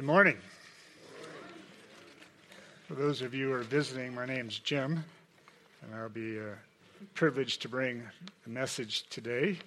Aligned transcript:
Good 0.00 0.06
morning. 0.06 0.38
For 2.88 2.94
those 2.94 3.20
of 3.20 3.34
you 3.34 3.48
who 3.48 3.52
are 3.52 3.62
visiting, 3.64 4.14
my 4.14 4.24
name's 4.24 4.58
Jim, 4.58 5.04
and 5.82 5.94
I'll 5.94 6.08
be 6.08 6.40
uh, 6.40 6.54
privileged 7.12 7.60
to 7.60 7.68
bring 7.68 8.02
a 8.46 8.48
message 8.48 9.06
today. 9.10 9.58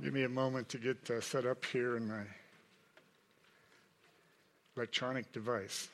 Give 0.00 0.14
me 0.14 0.22
a 0.22 0.28
moment 0.28 0.68
to 0.68 0.78
get 0.78 1.10
uh, 1.10 1.20
set 1.20 1.44
up 1.44 1.64
here 1.64 1.96
in 1.96 2.06
my 2.06 2.22
electronic 4.76 5.32
device. 5.32 5.88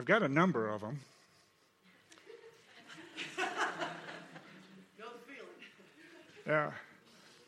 I've 0.00 0.04
got 0.04 0.24
a 0.24 0.28
number 0.28 0.68
of 0.68 0.80
them. 0.80 0.98
Yeah. 6.44 6.70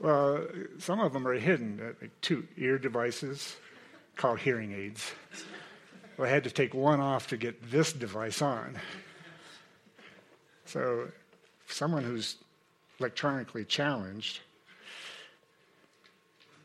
Well, 0.00 0.46
some 0.78 1.00
of 1.00 1.12
them 1.12 1.26
are 1.26 1.34
hidden, 1.34 1.80
uh, 1.82 1.92
like 2.00 2.12
two 2.20 2.46
ear 2.56 2.78
devices 2.78 3.56
called 4.14 4.38
hearing 4.38 4.72
aids. 4.72 5.10
Well, 6.16 6.28
I 6.28 6.30
had 6.30 6.44
to 6.44 6.50
take 6.50 6.72
one 6.72 7.00
off 7.00 7.26
to 7.28 7.36
get 7.36 7.70
this 7.70 7.92
device 7.92 8.40
on. 8.40 8.78
So, 10.66 11.08
someone 11.66 12.04
who's 12.04 12.36
electronically 13.00 13.64
challenged, 13.64 14.40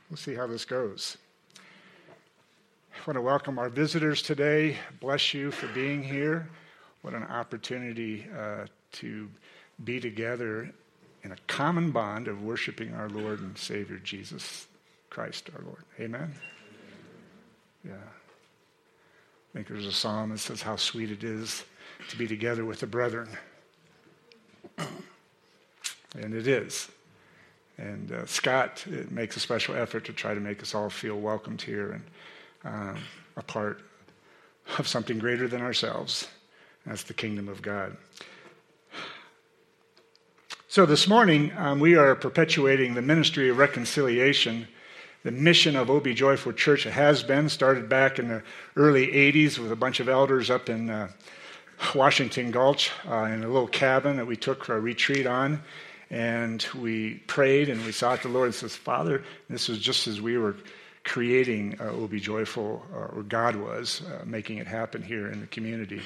we'll 0.09 0.17
see 0.17 0.35
how 0.35 0.45
this 0.45 0.65
goes. 0.65 1.17
I 1.57 2.99
want 3.07 3.15
to 3.15 3.21
welcome 3.21 3.57
our 3.57 3.69
visitors 3.69 4.21
today. 4.21 4.77
Bless 4.99 5.33
you 5.33 5.49
for 5.49 5.67
being 5.67 6.03
here. 6.03 6.49
What 7.01 7.15
an 7.15 7.23
opportunity 7.23 8.27
uh, 8.37 8.67
to 8.93 9.29
be 9.83 9.99
together 9.99 10.71
in 11.23 11.31
a 11.31 11.37
common 11.47 11.91
bond 11.91 12.27
of 12.27 12.43
worshiping 12.43 12.93
our 12.93 13.09
Lord 13.09 13.39
and 13.39 13.57
Savior 13.57 13.97
Jesus 13.97 14.67
Christ, 15.09 15.49
our 15.55 15.63
Lord. 15.63 15.83
Amen? 15.99 16.33
Yeah. 17.85 17.93
I 17.93 19.53
think 19.53 19.67
there's 19.67 19.85
a 19.85 19.91
psalm 19.91 20.31
that 20.31 20.39
says 20.39 20.61
how 20.61 20.75
sweet 20.75 21.11
it 21.11 21.23
is 21.23 21.63
to 22.09 22.17
be 22.17 22.27
together 22.27 22.65
with 22.65 22.79
the 22.79 22.87
brethren. 22.87 23.29
and 24.77 26.33
it 26.33 26.47
is. 26.47 26.89
And 27.77 28.11
uh, 28.11 28.25
Scott 28.25 28.85
makes 29.09 29.37
a 29.37 29.39
special 29.39 29.75
effort 29.75 30.05
to 30.05 30.13
try 30.13 30.33
to 30.33 30.39
make 30.39 30.61
us 30.61 30.75
all 30.75 30.89
feel 30.89 31.19
welcomed 31.19 31.61
here 31.61 31.91
and 31.91 32.03
um, 32.65 32.97
a 33.35 33.43
part 33.43 33.81
of 34.77 34.87
something 34.87 35.19
greater 35.19 35.47
than 35.47 35.61
ourselves. 35.61 36.27
That's 36.85 37.03
the 37.03 37.13
kingdom 37.13 37.47
of 37.47 37.61
God. 37.61 37.95
So 40.73 40.87
this 40.87 41.07
morning, 41.07 41.53
um, 41.55 41.79
we 41.79 41.97
are 41.97 42.15
perpetuating 42.15 42.95
the 42.95 43.01
ministry 43.03 43.47
of 43.49 43.59
reconciliation. 43.59 44.67
The 45.21 45.29
mission 45.29 45.75
of 45.75 45.91
OB 45.91 46.07
Joyful 46.15 46.51
Church 46.53 46.85
has 46.85 47.21
been 47.21 47.47
started 47.49 47.87
back 47.87 48.17
in 48.17 48.27
the 48.27 48.41
early 48.75 49.05
80s 49.05 49.59
with 49.59 49.71
a 49.71 49.75
bunch 49.75 49.99
of 49.99 50.09
elders 50.09 50.49
up 50.49 50.69
in 50.69 50.89
uh, 50.89 51.09
Washington 51.93 52.49
Gulch 52.49 52.89
uh, 53.07 53.25
in 53.25 53.43
a 53.43 53.47
little 53.47 53.67
cabin 53.67 54.17
that 54.17 54.25
we 54.25 54.35
took 54.35 54.63
for 54.63 54.75
a 54.75 54.79
retreat 54.79 55.27
on. 55.27 55.61
And 56.09 56.65
we 56.73 57.21
prayed 57.27 57.69
and 57.69 57.85
we 57.85 57.91
sought 57.91 58.23
the 58.23 58.29
Lord 58.29 58.47
and 58.47 58.55
says, 58.55 58.75
Father, 58.75 59.23
this 59.51 59.69
was 59.69 59.77
just 59.77 60.07
as 60.07 60.21
we 60.21 60.39
were 60.39 60.55
creating 61.03 61.77
uh, 61.79 61.93
OB 61.93 62.13
Joyful, 62.13 62.83
uh, 62.91 63.15
or 63.15 63.21
God 63.21 63.57
was 63.57 64.01
uh, 64.01 64.23
making 64.25 64.57
it 64.57 64.65
happen 64.65 65.03
here 65.03 65.27
in 65.27 65.39
the 65.39 65.45
community. 65.45 66.01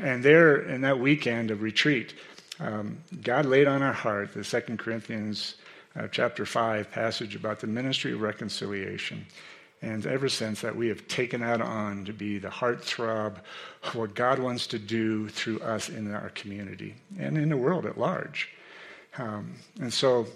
And 0.00 0.22
there, 0.22 0.62
in 0.62 0.82
that 0.82 1.00
weekend 1.00 1.50
of 1.50 1.62
retreat, 1.62 2.14
um, 2.62 2.98
God 3.22 3.44
laid 3.44 3.66
on 3.66 3.82
our 3.82 3.92
heart 3.92 4.34
the 4.34 4.44
Second 4.44 4.78
Corinthians 4.78 5.56
uh, 5.96 6.06
chapter 6.10 6.46
5 6.46 6.90
passage 6.90 7.34
about 7.34 7.60
the 7.60 7.66
ministry 7.66 8.12
of 8.12 8.20
reconciliation. 8.20 9.26
And 9.82 10.06
ever 10.06 10.28
since 10.28 10.60
that, 10.60 10.76
we 10.76 10.86
have 10.88 11.08
taken 11.08 11.40
that 11.40 11.60
on 11.60 12.04
to 12.04 12.12
be 12.12 12.38
the 12.38 12.48
heartthrob 12.48 13.38
of 13.82 13.94
what 13.96 14.14
God 14.14 14.38
wants 14.38 14.68
to 14.68 14.78
do 14.78 15.28
through 15.28 15.58
us 15.58 15.88
in 15.88 16.14
our 16.14 16.30
community 16.30 16.94
and 17.18 17.36
in 17.36 17.48
the 17.48 17.56
world 17.56 17.84
at 17.84 17.98
large. 17.98 18.48
Um, 19.18 19.56
and 19.80 19.92
so 19.92 20.28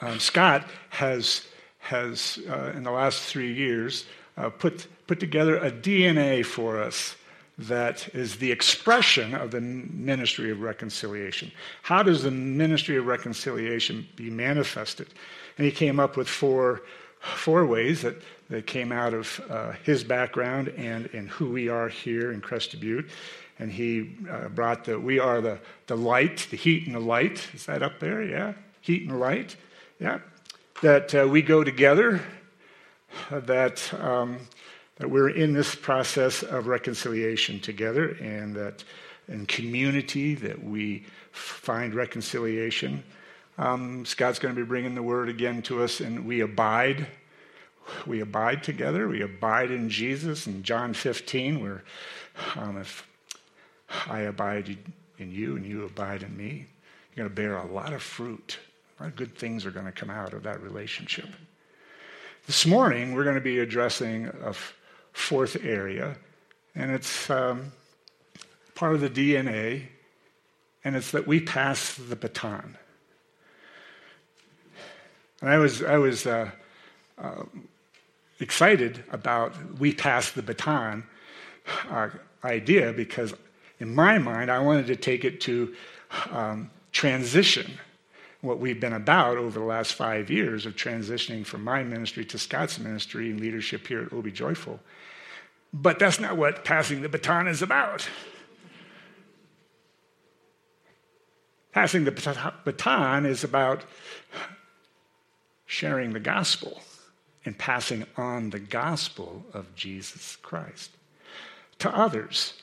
um, 0.00 0.18
Scott 0.18 0.64
has, 0.88 1.46
has 1.78 2.38
uh, 2.48 2.72
in 2.74 2.84
the 2.84 2.90
last 2.90 3.22
three 3.22 3.52
years, 3.52 4.06
uh, 4.38 4.48
put, 4.48 4.86
put 5.06 5.20
together 5.20 5.58
a 5.58 5.70
DNA 5.70 6.44
for 6.44 6.82
us 6.82 7.16
that 7.60 8.08
is 8.14 8.36
the 8.36 8.50
expression 8.50 9.34
of 9.34 9.50
the 9.50 9.60
ministry 9.60 10.50
of 10.50 10.60
reconciliation. 10.60 11.52
How 11.82 12.02
does 12.02 12.22
the 12.22 12.30
ministry 12.30 12.96
of 12.96 13.06
reconciliation 13.06 14.08
be 14.16 14.30
manifested? 14.30 15.08
And 15.58 15.66
he 15.66 15.70
came 15.70 16.00
up 16.00 16.16
with 16.16 16.26
four, 16.26 16.82
four 17.20 17.66
ways 17.66 18.00
that, 18.02 18.16
that 18.48 18.66
came 18.66 18.92
out 18.92 19.12
of 19.12 19.40
uh, 19.50 19.72
his 19.84 20.02
background 20.02 20.68
and, 20.68 21.06
and 21.12 21.28
who 21.28 21.50
we 21.50 21.68
are 21.68 21.88
here 21.88 22.32
in 22.32 22.40
Crested 22.40 22.80
Butte. 22.80 23.10
And 23.58 23.70
he 23.70 24.16
uh, 24.30 24.48
brought 24.48 24.84
the, 24.84 24.98
we 24.98 25.18
are 25.18 25.42
the, 25.42 25.58
the 25.86 25.96
light, 25.96 26.46
the 26.50 26.56
heat 26.56 26.86
and 26.86 26.94
the 26.94 27.00
light. 27.00 27.46
Is 27.52 27.66
that 27.66 27.82
up 27.82 28.00
there? 28.00 28.22
Yeah. 28.22 28.54
Heat 28.80 29.06
and 29.06 29.20
light. 29.20 29.56
Yeah. 29.98 30.20
That 30.80 31.14
uh, 31.14 31.28
we 31.28 31.42
go 31.42 31.62
together. 31.62 32.22
that 33.30 33.92
um, 34.00 34.38
that 35.00 35.08
we're 35.08 35.30
in 35.30 35.54
this 35.54 35.74
process 35.74 36.42
of 36.42 36.66
reconciliation 36.66 37.58
together 37.58 38.10
and 38.20 38.54
that 38.54 38.84
in 39.28 39.46
community 39.46 40.34
that 40.34 40.62
we 40.62 41.06
find 41.32 41.94
reconciliation. 41.94 43.02
Um, 43.56 44.04
Scott's 44.04 44.38
going 44.38 44.54
to 44.54 44.60
be 44.60 44.66
bringing 44.66 44.94
the 44.94 45.02
word 45.02 45.30
again 45.30 45.62
to 45.62 45.82
us, 45.82 46.00
and 46.00 46.26
we 46.26 46.40
abide. 46.40 47.06
We 48.06 48.20
abide 48.20 48.62
together. 48.62 49.08
We 49.08 49.22
abide 49.22 49.70
in 49.70 49.88
Jesus. 49.88 50.46
In 50.46 50.62
John 50.62 50.92
15, 50.92 51.62
where 51.62 51.82
um, 52.56 52.76
if 52.76 53.06
I 54.06 54.20
abide 54.20 54.76
in 55.16 55.30
you 55.30 55.56
and 55.56 55.64
you 55.64 55.86
abide 55.86 56.22
in 56.22 56.36
me, 56.36 56.66
you're 57.14 57.26
going 57.26 57.28
to 57.30 57.34
bear 57.34 57.56
a 57.56 57.72
lot 57.72 57.94
of 57.94 58.02
fruit. 58.02 58.58
A 58.98 59.04
lot 59.04 59.08
of 59.08 59.16
good 59.16 59.34
things 59.34 59.64
are 59.64 59.70
going 59.70 59.86
to 59.86 59.92
come 59.92 60.10
out 60.10 60.34
of 60.34 60.42
that 60.42 60.62
relationship. 60.62 61.28
This 62.46 62.66
morning, 62.66 63.14
we're 63.14 63.24
going 63.24 63.36
to 63.36 63.40
be 63.40 63.60
addressing 63.60 64.26
a 64.26 64.52
fourth 65.12 65.56
area, 65.62 66.16
and 66.74 66.90
it's 66.90 67.30
um, 67.30 67.72
part 68.74 68.94
of 68.94 69.00
the 69.00 69.10
DNA, 69.10 69.84
and 70.84 70.96
it's 70.96 71.10
that 71.10 71.26
we 71.26 71.40
pass 71.40 71.94
the 71.94 72.16
baton. 72.16 72.76
And 75.40 75.50
I 75.50 75.58
was, 75.58 75.82
I 75.82 75.96
was 75.96 76.26
uh, 76.26 76.50
uh, 77.18 77.44
excited 78.40 79.04
about 79.10 79.54
we 79.78 79.94
pass 79.94 80.32
the 80.32 80.42
baton 80.42 81.04
uh, 81.90 82.10
idea 82.44 82.92
because 82.92 83.34
in 83.78 83.94
my 83.94 84.18
mind, 84.18 84.50
I 84.50 84.58
wanted 84.58 84.86
to 84.88 84.96
take 84.96 85.24
it 85.24 85.40
to 85.42 85.74
um, 86.30 86.70
transition 86.92 87.78
what 88.40 88.58
we've 88.58 88.80
been 88.80 88.92
about 88.92 89.36
over 89.36 89.58
the 89.58 89.64
last 89.64 89.94
five 89.94 90.30
years 90.30 90.64
of 90.66 90.76
transitioning 90.76 91.44
from 91.44 91.62
my 91.62 91.82
ministry 91.82 92.24
to 92.24 92.38
Scott's 92.38 92.78
ministry 92.78 93.30
and 93.30 93.40
leadership 93.40 93.86
here 93.86 94.02
at 94.02 94.12
OB 94.12 94.32
Joyful. 94.32 94.80
But 95.72 95.98
that's 95.98 96.18
not 96.18 96.36
what 96.36 96.64
passing 96.64 97.02
the 97.02 97.08
baton 97.08 97.46
is 97.46 97.62
about. 97.62 98.08
Passing 101.72 102.04
the 102.04 102.54
baton 102.64 103.26
is 103.26 103.44
about 103.44 103.84
sharing 105.66 106.12
the 106.12 106.20
gospel 106.20 106.82
and 107.44 107.56
passing 107.56 108.04
on 108.16 108.50
the 108.50 108.58
gospel 108.58 109.44
of 109.54 109.74
Jesus 109.76 110.36
Christ 110.36 110.90
to 111.78 111.94
others. 111.94 112.54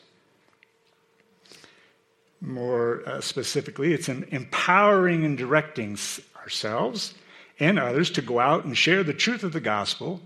More 2.40 3.02
uh, 3.06 3.22
specifically, 3.22 3.94
it's 3.94 4.10
empowering 4.10 5.26
and 5.26 5.38
directing 5.38 5.98
ourselves 6.38 7.16
and 7.60 7.80
others 7.80 8.12
to 8.12 8.22
go 8.22 8.40
out 8.40 8.66
and 8.66 8.78
share 8.78 9.04
the 9.04 9.14
truth 9.14 9.44
of 9.44 9.54
the 9.54 9.60
gospel 9.60 10.22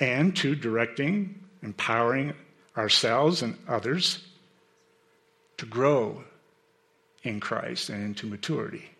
and 0.00 0.34
to 0.36 0.54
directing 0.54 1.40
empowering 1.62 2.32
ourselves 2.76 3.42
and 3.42 3.58
others 3.68 4.24
to 5.58 5.66
grow 5.66 6.22
in 7.22 7.40
Christ 7.40 7.88
and 7.90 8.02
into 8.02 8.26
maturity. 8.26 8.90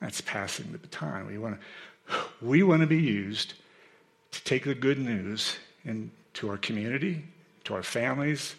That's 0.00 0.20
passing 0.20 0.72
the 0.72 0.78
baton. 0.78 1.26
We 1.26 1.38
want 1.38 1.58
to, 2.08 2.16
we 2.40 2.62
want 2.62 2.80
to 2.80 2.86
be 2.86 3.00
used 3.00 3.54
to 4.32 4.44
take 4.44 4.64
the 4.64 4.74
good 4.74 4.98
news 4.98 5.56
into 5.84 6.48
our 6.48 6.56
community, 6.56 7.24
to 7.64 7.74
our 7.74 7.82
families, 7.82 8.54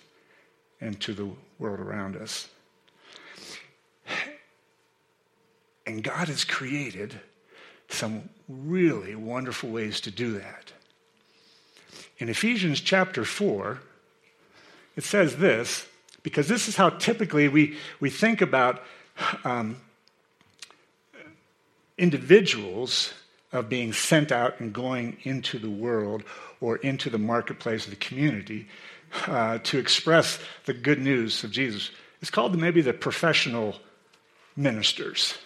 and 0.79 0.99
to 1.01 1.13
the 1.13 1.29
world 1.61 1.79
around 1.79 2.17
us. 2.17 2.49
And 5.85 6.03
God 6.03 6.27
has 6.27 6.43
created 6.43 7.19
some 7.87 8.29
really 8.49 9.15
wonderful 9.15 9.69
ways 9.69 10.01
to 10.01 10.11
do 10.11 10.33
that. 10.33 10.73
In 12.17 12.29
Ephesians 12.29 12.81
chapter 12.81 13.23
4, 13.23 13.79
it 14.95 15.03
says 15.03 15.37
this, 15.37 15.87
because 16.23 16.47
this 16.47 16.67
is 16.67 16.75
how 16.75 16.89
typically 16.89 17.47
we, 17.47 17.77
we 17.99 18.09
think 18.09 18.41
about 18.41 18.83
um, 19.43 19.77
individuals 21.97 23.13
of 23.51 23.69
being 23.69 23.91
sent 23.91 24.31
out 24.31 24.59
and 24.59 24.71
going 24.71 25.17
into 25.23 25.59
the 25.59 25.69
world 25.69 26.23
or 26.61 26.77
into 26.77 27.09
the 27.09 27.17
marketplace 27.17 27.85
of 27.85 27.89
the 27.89 27.97
community 27.97 28.67
uh, 29.27 29.59
to 29.59 29.77
express 29.77 30.39
the 30.65 30.73
good 30.73 30.99
news 30.99 31.43
of 31.43 31.51
Jesus. 31.51 31.91
It's 32.21 32.31
called 32.31 32.57
maybe 32.57 32.81
the 32.81 32.93
professional 32.93 33.75
ministers. 34.55 35.37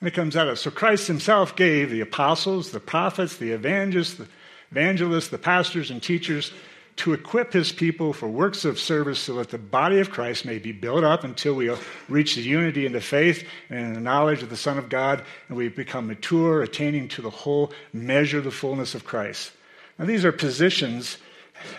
And 0.00 0.08
it 0.08 0.14
comes 0.14 0.36
out 0.36 0.48
of 0.48 0.58
so 0.58 0.70
Christ 0.70 1.06
himself 1.06 1.56
gave 1.56 1.90
the 1.90 2.00
apostles, 2.00 2.70
the 2.70 2.80
prophets, 2.80 3.36
the 3.36 3.52
evangelists, 3.52 4.14
the 4.14 4.28
evangelists, 4.70 5.28
the 5.28 5.38
pastors 5.38 5.90
and 5.90 6.02
teachers 6.02 6.52
to 6.96 7.12
equip 7.12 7.52
his 7.52 7.72
people 7.72 8.12
for 8.12 8.26
works 8.26 8.64
of 8.64 8.78
service 8.78 9.18
so 9.18 9.34
that 9.34 9.50
the 9.50 9.58
body 9.58 9.98
of 10.00 10.10
Christ 10.10 10.46
may 10.46 10.58
be 10.58 10.72
built 10.72 11.04
up 11.04 11.24
until 11.24 11.54
we 11.54 11.70
reach 12.08 12.34
the 12.34 12.42
unity 12.42 12.86
in 12.86 12.92
the 12.92 13.00
faith 13.00 13.46
and 13.68 13.78
in 13.78 13.94
the 13.94 14.00
knowledge 14.00 14.42
of 14.42 14.48
the 14.48 14.56
Son 14.56 14.78
of 14.78 14.88
God 14.88 15.22
and 15.48 15.56
we 15.56 15.68
become 15.68 16.06
mature, 16.06 16.62
attaining 16.62 17.08
to 17.08 17.22
the 17.22 17.30
whole 17.30 17.72
measure 17.92 18.38
of 18.38 18.44
the 18.44 18.50
fullness 18.50 18.94
of 18.94 19.04
Christ. 19.04 19.52
Now, 19.98 20.06
these 20.06 20.24
are 20.24 20.32
positions, 20.32 21.18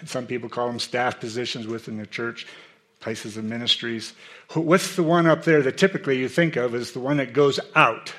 some 0.05 0.25
people 0.25 0.49
call 0.49 0.67
them 0.67 0.79
staff 0.79 1.19
positions 1.19 1.67
within 1.67 1.97
the 1.97 2.05
church, 2.05 2.47
places 2.99 3.37
of 3.37 3.43
ministries. 3.43 4.13
What's 4.53 4.95
the 4.95 5.03
one 5.03 5.27
up 5.27 5.43
there 5.43 5.61
that 5.61 5.77
typically 5.77 6.17
you 6.17 6.29
think 6.29 6.55
of 6.55 6.73
as 6.75 6.91
the 6.91 6.99
one 6.99 7.17
that 7.17 7.33
goes 7.33 7.59
out 7.75 8.13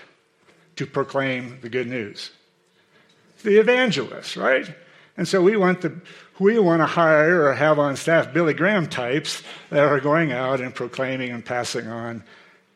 to 0.76 0.86
proclaim 0.86 1.58
the 1.60 1.68
good 1.68 1.88
news? 1.88 2.30
The 3.42 3.58
evangelist, 3.58 4.36
right? 4.36 4.72
And 5.16 5.26
so 5.26 5.42
we 5.42 5.56
want 5.56 5.80
the 5.80 6.00
we 6.38 6.58
want 6.58 6.80
to 6.80 6.86
hire 6.86 7.44
or 7.46 7.54
have 7.54 7.80
on 7.80 7.96
staff 7.96 8.32
Billy 8.32 8.54
Graham 8.54 8.86
types 8.86 9.42
that 9.70 9.82
are 9.82 9.98
going 9.98 10.30
out 10.30 10.60
and 10.60 10.72
proclaiming 10.72 11.30
and 11.30 11.44
passing 11.44 11.88
on 11.88 12.22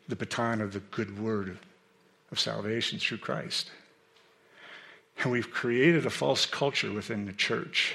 the 0.08 0.17
baton 0.17 0.61
of 0.61 0.73
the 0.73 0.81
good 0.81 1.20
word 1.20 1.56
of 2.32 2.40
salvation 2.40 2.99
through 2.99 3.19
Christ. 3.19 3.70
And 5.19 5.31
we've 5.31 5.50
created 5.50 6.06
a 6.06 6.11
false 6.11 6.44
culture 6.44 6.93
within 6.93 7.26
the 7.26 7.32
church 7.32 7.94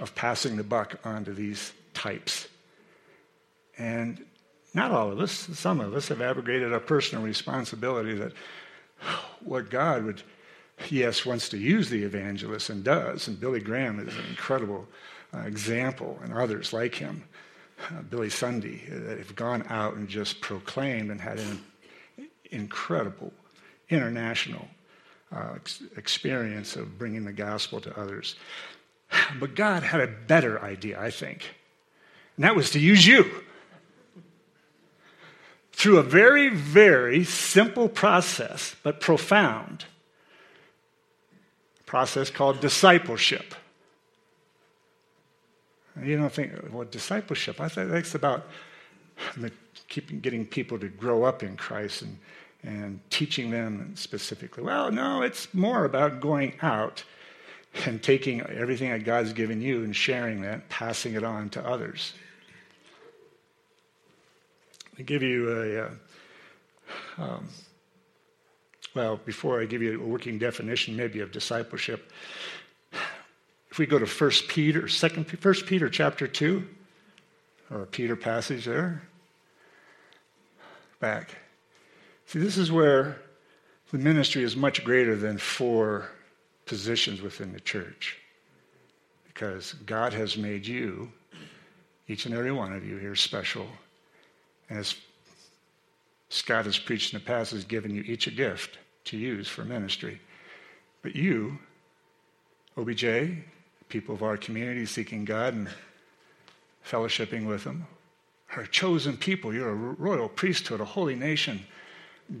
of 0.00 0.14
passing 0.14 0.56
the 0.56 0.64
buck 0.64 0.98
on 1.04 1.24
to 1.24 1.32
these 1.32 1.72
types. 1.94 2.48
And 3.78 4.24
not 4.74 4.90
all 4.90 5.10
of 5.10 5.20
us, 5.20 5.32
some 5.32 5.80
of 5.80 5.94
us 5.94 6.08
have 6.08 6.20
abrogated 6.20 6.72
our 6.72 6.80
personal 6.80 7.24
responsibility 7.24 8.14
that 8.14 8.32
what 9.40 9.70
God 9.70 10.04
would 10.04 10.22
yes, 10.90 11.24
wants 11.24 11.48
to 11.50 11.58
use 11.58 11.88
the 11.90 12.02
evangelist 12.02 12.70
and 12.70 12.84
does. 12.84 13.28
And 13.28 13.40
Billy 13.40 13.60
Graham 13.60 13.98
is 14.06 14.14
an 14.14 14.24
incredible 14.28 14.86
uh, 15.34 15.40
example, 15.40 16.18
and 16.22 16.32
others 16.32 16.72
like 16.72 16.94
him. 16.94 17.24
Uh, 17.90 18.02
Billy 18.02 18.30
Sunday, 18.30 18.82
uh, 18.90 18.98
that 19.00 19.18
have 19.18 19.36
gone 19.36 19.64
out 19.68 19.94
and 19.94 20.08
just 20.08 20.40
proclaimed 20.40 21.10
and 21.10 21.20
had 21.20 21.38
an 21.38 21.62
incredible 22.50 23.32
international 23.90 24.66
uh, 25.30 25.52
ex- 25.56 25.82
experience 25.96 26.76
of 26.76 26.98
bringing 26.98 27.24
the 27.24 27.32
gospel 27.32 27.80
to 27.80 27.98
others. 27.98 28.36
But 29.38 29.54
God 29.54 29.82
had 29.82 30.00
a 30.00 30.06
better 30.06 30.62
idea, 30.62 31.00
I 31.00 31.10
think, 31.10 31.48
and 32.36 32.44
that 32.44 32.56
was 32.56 32.70
to 32.70 32.78
use 32.78 33.06
you. 33.06 33.24
Through 35.72 35.98
a 35.98 36.02
very, 36.02 36.48
very 36.48 37.22
simple 37.24 37.88
process, 37.88 38.74
but 38.82 39.00
profound 39.00 39.84
process 41.84 42.30
called 42.30 42.60
discipleship. 42.60 43.54
You 46.02 46.18
don't 46.18 46.32
think, 46.32 46.52
well, 46.72 46.84
discipleship, 46.84 47.60
I 47.60 47.68
think 47.68 47.90
that's 47.90 48.14
about 48.14 48.46
keeping, 49.88 50.20
getting 50.20 50.44
people 50.44 50.78
to 50.78 50.88
grow 50.88 51.24
up 51.24 51.42
in 51.42 51.56
Christ 51.56 52.02
and, 52.02 52.18
and 52.62 53.00
teaching 53.08 53.50
them 53.50 53.92
specifically. 53.94 54.62
Well, 54.62 54.90
no, 54.90 55.22
it's 55.22 55.54
more 55.54 55.84
about 55.84 56.20
going 56.20 56.54
out 56.60 57.04
and 57.84 58.02
taking 58.02 58.40
everything 58.40 58.90
that 58.90 59.04
God's 59.04 59.32
given 59.32 59.60
you 59.60 59.84
and 59.84 59.94
sharing 59.94 60.42
that, 60.42 60.68
passing 60.68 61.14
it 61.14 61.24
on 61.24 61.50
to 61.50 61.66
others. 61.66 62.14
I 64.98 65.02
give 65.02 65.22
you 65.22 65.50
a, 65.50 65.82
uh, 65.82 65.90
um, 67.18 67.48
well, 68.94 69.20
before 69.24 69.60
I 69.60 69.66
give 69.66 69.82
you 69.82 70.00
a 70.00 70.06
working 70.06 70.38
definition, 70.38 70.96
maybe 70.96 71.20
of 71.20 71.32
discipleship, 71.32 72.10
if 73.70 73.78
we 73.78 73.84
go 73.84 73.98
to 73.98 74.06
1 74.06 74.30
Peter, 74.48 74.82
2nd, 74.82 75.44
1 75.44 75.54
Peter 75.66 75.90
chapter 75.90 76.26
2, 76.26 76.66
or 77.70 77.82
a 77.82 77.86
Peter 77.86 78.16
passage 78.16 78.64
there, 78.64 79.02
back. 80.98 81.36
See, 82.26 82.38
this 82.38 82.56
is 82.56 82.72
where 82.72 83.20
the 83.92 83.98
ministry 83.98 84.42
is 84.42 84.56
much 84.56 84.82
greater 84.82 85.14
than 85.14 85.36
four 85.36 86.08
positions 86.66 87.22
within 87.22 87.52
the 87.52 87.60
church. 87.60 88.18
Because 89.26 89.72
God 89.86 90.12
has 90.12 90.36
made 90.36 90.66
you, 90.66 91.10
each 92.08 92.26
and 92.26 92.34
every 92.34 92.52
one 92.52 92.72
of 92.72 92.84
you 92.84 92.96
here, 92.98 93.14
special. 93.14 93.66
And 94.68 94.78
as 94.78 94.96
Scott 96.28 96.64
has 96.66 96.78
preached 96.78 97.12
in 97.12 97.20
the 97.20 97.24
past, 97.24 97.52
has 97.52 97.64
given 97.64 97.94
you 97.94 98.02
each 98.02 98.26
a 98.26 98.30
gift 98.30 98.78
to 99.04 99.16
use 99.16 99.48
for 99.48 99.64
ministry. 99.64 100.20
But 101.02 101.14
you, 101.14 101.58
OBJ, 102.76 103.04
people 103.88 104.14
of 104.14 104.22
our 104.22 104.36
community 104.36 104.86
seeking 104.86 105.24
God 105.24 105.54
and 105.54 105.68
fellowshipping 106.84 107.46
with 107.46 107.64
Him, 107.64 107.86
are 108.54 108.62
a 108.62 108.68
chosen 108.68 109.16
people. 109.16 109.54
You're 109.54 109.70
a 109.70 109.74
royal 109.74 110.28
priesthood, 110.28 110.80
a 110.80 110.84
holy 110.84 111.14
nation, 111.14 111.64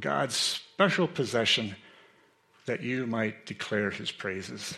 God's 0.00 0.34
special 0.34 1.06
possession 1.06 1.76
that 2.66 2.82
you 2.82 3.06
might 3.06 3.46
declare 3.46 3.90
His 3.90 4.10
praises. 4.10 4.76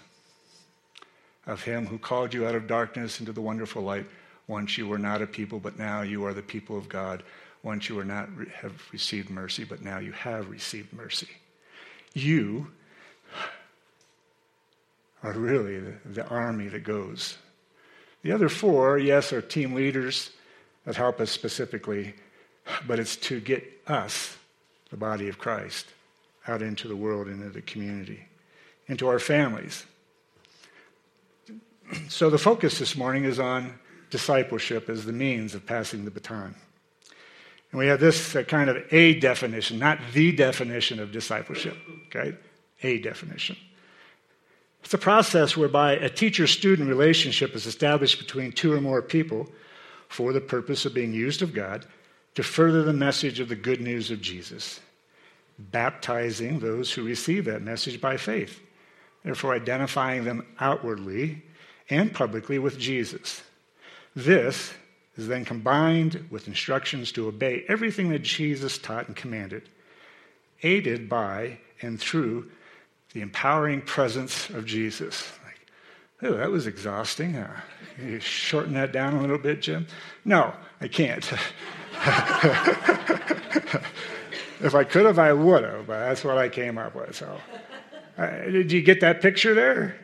Of 1.47 1.63
Him 1.63 1.87
who 1.87 1.99
called 1.99 2.35
you 2.35 2.47
out 2.47 2.55
of 2.55 2.67
darkness 2.67 3.21
into 3.21 3.33
the 3.33 3.41
wonderful 3.41 3.83
light. 3.83 4.07
Once 4.47 4.79
you 4.79 4.87
were 4.87 4.99
not 4.99 5.23
a 5.23 5.27
people, 5.27 5.59
but 5.59 5.79
now 5.79 6.03
you 6.03 6.25
are 6.25 6.35
the 6.35 6.43
people 6.43 6.79
of 6.79 6.89
God. 6.89 7.23
Once 7.63 7.89
you 7.89 7.95
were 7.97 8.05
not 8.05 8.29
have 8.55 8.81
received 8.93 9.29
mercy, 9.29 9.65
but 9.65 9.83
now 9.83 9.99
you 9.99 10.13
have 10.13 10.49
received 10.49 10.93
mercy. 10.93 11.29
You 12.15 12.69
are 15.23 15.33
really 15.33 15.79
the, 15.81 15.95
the 16.05 16.27
army 16.29 16.69
that 16.69 16.85
goes. 16.85 17.37
The 18.23 18.33
other 18.33 18.49
four, 18.49 18.99
yes, 18.99 19.33
are 19.33 19.43
team 19.43 19.75
leaders 19.75 20.31
that 20.85 20.97
help 20.97 21.21
us 21.21 21.31
specifically, 21.31 22.15
but 22.87 22.99
it's 22.99 23.17
to 23.17 23.41
get 23.41 23.65
us, 23.87 24.37
the 24.91 24.97
body 24.97 25.29
of 25.29 25.39
Christ, 25.39 25.87
out 26.49 26.63
into 26.63 26.89
the 26.89 26.97
world, 26.97 27.29
into 27.29 27.51
the 27.51 27.63
community, 27.63 28.27
into 28.87 29.07
our 29.07 29.19
families. 29.19 29.85
So 32.09 32.31
the 32.31 32.39
focus 32.39 32.79
this 32.79 32.97
morning 32.97 33.25
is 33.25 33.39
on 33.39 33.79
discipleship 34.11 34.89
as 34.89 35.05
the 35.05 35.13
means 35.13 35.55
of 35.55 35.67
passing 35.67 36.05
the 36.05 36.11
baton. 36.11 36.55
And 37.71 37.79
we 37.79 37.87
have 37.87 38.01
this 38.01 38.35
uh, 38.35 38.43
kind 38.45 38.71
of 38.71 38.83
a 38.93 39.19
definition, 39.21 39.79
not 39.79 39.99
the 40.13 40.33
definition 40.33 41.01
of 41.01 41.13
discipleship, 41.13 41.77
okay? 42.07 42.35
A 42.83 42.99
definition. 42.99 43.57
It's 44.83 44.95
a 44.95 44.99
process 44.99 45.57
whereby 45.57 45.93
a 45.93 46.09
teacher 46.09 46.47
student 46.47 46.89
relationship 46.89 47.55
is 47.55 47.67
established 47.67 48.19
between 48.19 48.53
two 48.53 48.73
or 48.73 48.81
more 48.81 49.03
people 49.03 49.49
for 50.09 50.33
the 50.33 50.41
purpose 50.41 50.87
of 50.87 50.95
being 50.95 51.13
used 51.13 51.43
of 51.43 51.53
God 51.53 51.85
to 52.37 52.43
further 52.43 52.83
the 52.83 52.93
message 52.93 53.41
of 53.41 53.49
the 53.49 53.57
good 53.57 53.81
news 53.81 54.11
of 54.11 54.23
Jesus, 54.23 54.81
baptizing 55.59 56.61
those 56.61 56.93
who 56.93 57.05
receive 57.05 57.45
that 57.47 57.63
message 57.63 58.01
by 58.01 58.17
faith, 58.17 58.61
therefore 59.25 59.55
identifying 59.55 60.25
them 60.25 60.47
outwardly 60.61 61.43
and 61.91 62.13
publicly 62.13 62.59
with 62.59 62.79
Jesus. 62.79 63.43
This 64.15 64.73
is 65.17 65.27
then 65.29 65.45
combined 65.45 66.27
with 66.31 66.49
instructions 66.49 67.13
to 67.13 67.27
obey 67.27 67.65
everything 67.69 68.09
that 68.11 68.23
Jesus 68.23 68.79
taught 68.79 69.09
and 69.09 69.17
commanded, 69.17 69.69
aided 70.63 71.09
by 71.09 71.59
and 71.83 71.99
through 71.99 72.51
the 73.13 73.21
empowering 73.21 73.81
presence 73.83 74.49
of 74.51 74.65
Jesus. 74.65 75.33
Like, 75.45 76.31
oh, 76.31 76.37
that 76.37 76.51
was 76.51 76.67
exhausting. 76.67 77.37
Uh, 77.37 77.61
can 77.97 78.13
you 78.13 78.21
shorten 78.21 78.75
that 78.75 78.93
down 78.93 79.15
a 79.15 79.21
little 79.21 79.39
bit, 79.39 79.61
Jim? 79.63 79.87
No, 80.25 80.55
I 80.81 80.89
can't. 80.89 81.29
if 84.61 84.75
I 84.75 84.85
could 84.85 85.07
have, 85.07 85.19
I 85.19 85.33
would 85.33 85.65
have, 85.65 85.87
but 85.87 86.07
that's 86.07 86.25
what 86.25 86.39
I 86.39 86.49
came 86.49 86.79
up 86.79 86.95
with. 86.95 87.17
So, 87.17 87.39
uh, 88.17 88.27
did 88.27 88.73
you 88.73 88.83
get 88.83 89.01
that 89.01 89.21
picture 89.21 89.55
there? 89.55 89.97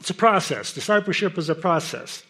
It's 0.00 0.10
a 0.10 0.14
process. 0.14 0.72
Discipleship 0.72 1.38
is 1.38 1.48
a 1.48 1.54
process. 1.54 2.22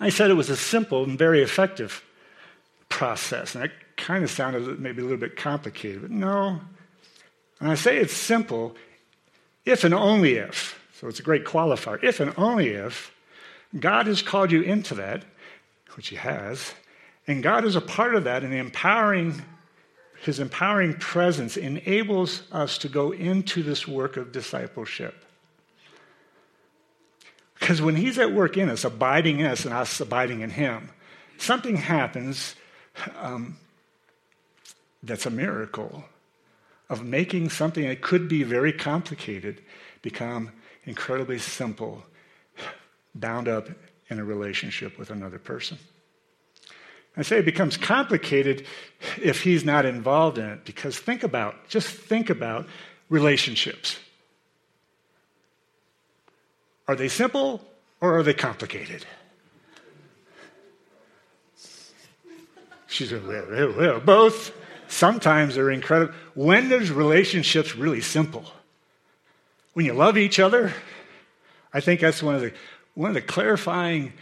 I 0.00 0.08
said 0.08 0.30
it 0.30 0.34
was 0.34 0.50
a 0.50 0.56
simple 0.56 1.04
and 1.04 1.18
very 1.18 1.42
effective 1.42 2.04
process. 2.88 3.54
And 3.54 3.64
it 3.64 3.72
kind 3.96 4.24
of 4.24 4.30
sounded 4.30 4.78
maybe 4.80 5.00
a 5.00 5.04
little 5.04 5.18
bit 5.18 5.36
complicated, 5.36 6.02
but 6.02 6.10
no. 6.10 6.60
And 7.60 7.70
I 7.70 7.74
say 7.74 7.98
it's 7.98 8.12
simple 8.12 8.76
if 9.64 9.84
and 9.84 9.94
only 9.94 10.34
if, 10.34 10.78
so 11.00 11.08
it's 11.08 11.20
a 11.20 11.22
great 11.22 11.44
qualifier, 11.44 12.02
if 12.02 12.20
and 12.20 12.32
only 12.36 12.68
if 12.68 13.12
God 13.78 14.06
has 14.06 14.22
called 14.22 14.52
you 14.52 14.62
into 14.62 14.94
that, 14.96 15.24
which 15.96 16.08
He 16.08 16.16
has, 16.16 16.74
and 17.26 17.42
God 17.42 17.64
is 17.64 17.76
a 17.76 17.80
part 17.80 18.14
of 18.14 18.24
that 18.24 18.44
in 18.44 18.52
empowering 18.52 19.42
his 20.24 20.40
empowering 20.40 20.94
presence 20.94 21.58
enables 21.58 22.50
us 22.50 22.78
to 22.78 22.88
go 22.88 23.12
into 23.12 23.62
this 23.62 23.86
work 23.86 24.16
of 24.16 24.32
discipleship. 24.32 25.14
Because 27.60 27.82
when 27.82 27.94
he's 27.94 28.18
at 28.18 28.32
work 28.32 28.56
in 28.56 28.70
us, 28.70 28.84
abiding 28.84 29.40
in 29.40 29.46
us, 29.46 29.66
and 29.66 29.74
us 29.74 30.00
abiding 30.00 30.40
in 30.40 30.48
him, 30.48 30.88
something 31.36 31.76
happens 31.76 32.54
um, 33.20 33.58
that's 35.02 35.26
a 35.26 35.30
miracle 35.30 36.04
of 36.88 37.04
making 37.04 37.50
something 37.50 37.86
that 37.86 38.00
could 38.00 38.26
be 38.26 38.44
very 38.44 38.72
complicated 38.72 39.60
become 40.00 40.50
incredibly 40.84 41.38
simple, 41.38 42.02
bound 43.14 43.46
up 43.46 43.68
in 44.08 44.18
a 44.18 44.24
relationship 44.24 44.98
with 44.98 45.10
another 45.10 45.38
person. 45.38 45.76
I 47.16 47.22
say 47.22 47.38
it 47.38 47.44
becomes 47.44 47.76
complicated 47.76 48.66
if 49.22 49.42
he's 49.42 49.64
not 49.64 49.84
involved 49.84 50.38
in 50.38 50.46
it 50.46 50.64
because 50.64 50.98
think 50.98 51.22
about, 51.22 51.68
just 51.68 51.88
think 51.88 52.28
about 52.28 52.66
relationships. 53.08 53.98
Are 56.88 56.96
they 56.96 57.08
simple 57.08 57.64
or 58.00 58.18
are 58.18 58.22
they 58.22 58.34
complicated? 58.34 59.06
She 62.88 63.06
said, 63.06 63.26
well, 63.26 63.46
well, 63.50 63.74
well, 63.76 64.00
both. 64.00 64.52
Sometimes 64.88 65.54
they're 65.54 65.70
incredible. 65.70 66.14
When 66.34 66.68
does 66.68 66.90
relationships 66.90 67.74
really 67.74 68.00
simple? 68.00 68.44
When 69.72 69.86
you 69.86 69.92
love 69.94 70.16
each 70.16 70.38
other? 70.38 70.72
I 71.72 71.80
think 71.80 72.00
that's 72.00 72.22
one 72.22 72.36
of 72.36 72.40
the, 72.40 72.52
one 72.94 73.10
of 73.10 73.14
the 73.14 73.22
clarifying 73.22 74.12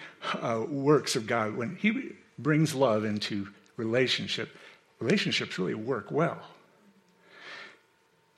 uh, 0.41 0.65
works 0.67 1.17
of 1.17 1.27
God. 1.27 1.57
When 1.57 1.77
He 1.77 2.13
brings 2.39 2.75
love 2.75 3.05
into 3.05 3.49
relationship, 3.77 4.57
relationships 5.01 5.59
really 5.59 5.75
work 5.75 6.11
well. 6.11 6.39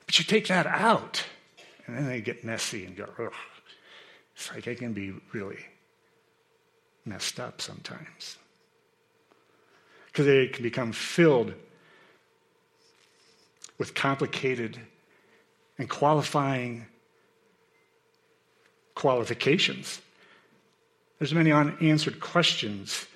But 0.05 0.19
you 0.19 0.25
take 0.25 0.47
that 0.47 0.67
out, 0.67 1.25
and 1.87 1.97
then 1.97 2.05
they 2.07 2.21
get 2.21 2.43
messy 2.43 2.85
and 2.85 2.95
go, 2.95 3.07
ugh. 3.19 3.33
It's 4.35 4.51
like 4.51 4.67
it 4.67 4.79
can 4.79 4.93
be 4.93 5.13
really 5.33 5.65
messed 7.05 7.39
up 7.39 7.61
sometimes. 7.61 8.37
Because 10.07 10.25
they 10.25 10.47
can 10.47 10.63
become 10.63 10.91
filled 10.91 11.53
with 13.77 13.93
complicated 13.95 14.77
and 15.77 15.89
qualifying 15.89 16.85
qualifications. 18.93 20.01
There's 21.19 21.33
many 21.33 21.51
unanswered 21.51 22.19
questions 22.19 23.07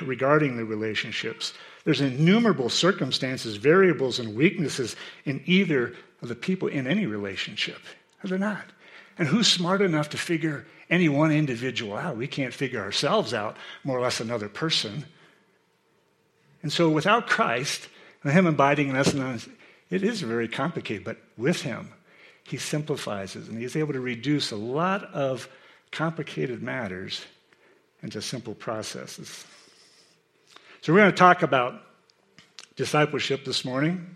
regarding 0.00 0.56
the 0.56 0.64
relationships. 0.64 1.52
There's 1.84 2.00
innumerable 2.00 2.68
circumstances, 2.68 3.56
variables, 3.56 4.18
and 4.18 4.34
weaknesses 4.34 4.96
in 5.24 5.42
either 5.46 5.94
of 6.22 6.28
the 6.28 6.34
people 6.34 6.68
in 6.68 6.86
any 6.86 7.06
relationship. 7.06 7.78
Are 8.24 8.38
not? 8.38 8.64
And 9.18 9.26
who's 9.26 9.48
smart 9.48 9.80
enough 9.80 10.10
to 10.10 10.18
figure 10.18 10.66
any 10.90 11.08
one 11.08 11.30
individual 11.30 11.96
out? 11.96 12.16
We 12.16 12.26
can't 12.26 12.54
figure 12.54 12.80
ourselves 12.80 13.34
out, 13.34 13.56
more 13.84 13.98
or 13.98 14.00
less 14.00 14.20
another 14.20 14.48
person. 14.48 15.04
And 16.62 16.72
so 16.72 16.88
without 16.88 17.26
Christ, 17.26 17.88
and 18.22 18.32
Him 18.32 18.46
abiding 18.46 18.88
in 18.88 18.96
us, 18.96 19.14
it 19.90 20.02
is 20.02 20.20
very 20.20 20.48
complicated, 20.48 21.04
but 21.04 21.18
with 21.36 21.62
Him, 21.62 21.92
He 22.44 22.56
simplifies 22.56 23.34
and 23.34 23.58
He's 23.58 23.76
able 23.76 23.92
to 23.92 24.00
reduce 24.00 24.50
a 24.50 24.56
lot 24.56 25.04
of 25.04 25.48
complicated 25.90 26.62
matters 26.62 27.24
into 28.02 28.20
simple 28.20 28.54
processes. 28.54 29.44
So 30.88 30.94
we're 30.94 31.00
going 31.00 31.10
to 31.10 31.18
talk 31.18 31.42
about 31.42 31.82
discipleship 32.74 33.44
this 33.44 33.62
morning, 33.62 34.06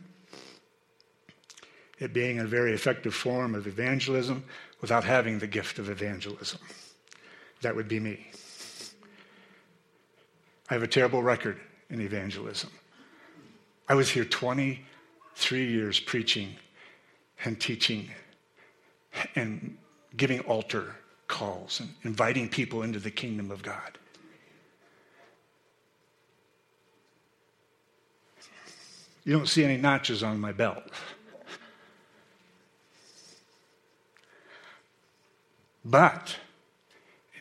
it 1.98 2.14
being 2.14 2.38
a 2.38 2.46
very 2.46 2.72
effective 2.72 3.14
form 3.14 3.54
of 3.54 3.66
evangelism 3.66 4.42
without 4.80 5.04
having 5.04 5.38
the 5.38 5.46
gift 5.46 5.78
of 5.78 5.90
evangelism. 5.90 6.58
That 7.60 7.76
would 7.76 7.88
be 7.88 8.00
me. 8.00 8.26
I 10.70 10.72
have 10.72 10.82
a 10.82 10.86
terrible 10.86 11.22
record 11.22 11.60
in 11.90 12.00
evangelism. 12.00 12.70
I 13.86 13.94
was 13.94 14.08
here 14.08 14.24
23 14.24 15.66
years 15.66 16.00
preaching 16.00 16.54
and 17.44 17.60
teaching 17.60 18.08
and 19.34 19.76
giving 20.16 20.40
altar 20.40 20.96
calls 21.28 21.80
and 21.80 21.90
inviting 22.02 22.48
people 22.48 22.82
into 22.82 22.98
the 22.98 23.10
kingdom 23.10 23.50
of 23.50 23.62
God. 23.62 23.98
You 29.24 29.32
don't 29.32 29.48
see 29.48 29.64
any 29.64 29.76
notches 29.76 30.22
on 30.22 30.40
my 30.40 30.52
belt. 30.52 30.82
But 35.84 36.36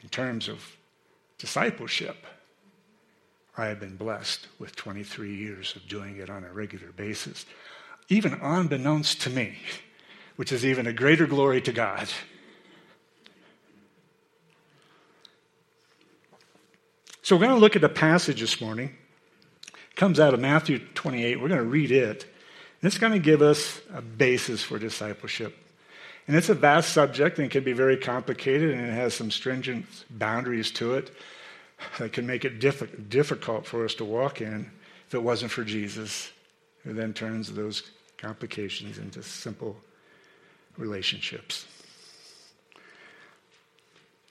in 0.02 0.10
terms 0.10 0.48
of 0.48 0.78
discipleship, 1.38 2.26
I 3.58 3.66
have 3.66 3.80
been 3.80 3.96
blessed 3.96 4.48
with 4.60 4.76
23 4.76 5.36
years 5.36 5.76
of 5.76 5.88
doing 5.88 6.18
it 6.18 6.30
on 6.30 6.44
a 6.44 6.52
regular 6.52 6.92
basis, 6.92 7.46
even 8.10 8.34
unbeknownst 8.34 9.22
to 9.22 9.30
me, 9.30 9.58
which 10.36 10.52
is 10.52 10.66
even 10.66 10.88
a 10.88 10.94
greater 10.94 11.28
glory 11.28 11.62
to 11.62 11.72
God. 11.72 12.10
So 17.22 17.36
we're 17.36 17.46
going 17.46 17.56
to 17.56 17.62
look 17.62 17.76
at 17.76 17.84
a 17.84 17.90
passage 17.90 18.42
this 18.42 18.60
morning. 18.60 18.96
Comes 20.02 20.20
out 20.20 20.34
of 20.34 20.40
Matthew 20.40 20.80
28. 20.80 21.40
We're 21.40 21.48
going 21.48 21.60
to 21.60 21.64
read 21.64 21.92
it. 21.92 22.24
And 22.24 22.88
it's 22.88 22.98
going 22.98 23.14
to 23.14 23.20
give 23.20 23.44
us 23.44 23.80
a 23.94 24.02
basis 24.02 24.64
for 24.64 24.80
discipleship. 24.80 25.56
And 26.28 26.36
it's 26.36 26.50
a 26.50 26.56
vast 26.56 26.92
subject 26.92 27.38
and 27.38 27.46
it 27.46 27.52
can 27.52 27.64
be 27.64 27.74
very 27.74 27.98
complicated 27.98 28.72
and 28.72 28.82
it 28.82 28.94
has 28.94 29.14
some 29.14 29.30
stringent 29.30 29.86
boundaries 30.10 30.72
to 30.72 30.96
it 30.96 31.12
that 32.00 32.14
can 32.14 32.26
make 32.26 32.46
it 32.46 32.58
diff- 32.58 33.10
difficult 33.10 33.68
for 33.68 33.86
us 33.86 33.94
to 33.94 34.04
walk 34.04 34.42
in 34.42 34.72
if 35.06 35.14
it 35.14 35.22
wasn't 35.22 35.52
for 35.52 35.64
Jesus, 35.64 36.32
who 36.84 36.94
then 36.94 37.14
turns 37.14 37.54
those 37.54 37.84
complications 38.18 38.98
into 38.98 39.22
simple 39.22 39.78
relationships. 40.80 41.68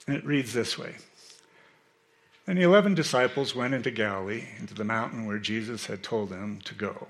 And 0.05 0.17
it 0.17 0.25
reads 0.25 0.51
this 0.51 0.77
way 0.77 0.95
And 2.47 2.57
the 2.57 2.63
eleven 2.63 2.95
disciples 2.95 3.55
went 3.55 3.73
into 3.73 3.91
Galilee, 3.91 4.45
into 4.59 4.73
the 4.73 4.83
mountain 4.83 5.25
where 5.25 5.37
Jesus 5.37 5.85
had 5.85 6.03
told 6.03 6.29
them 6.29 6.59
to 6.65 6.73
go. 6.73 7.07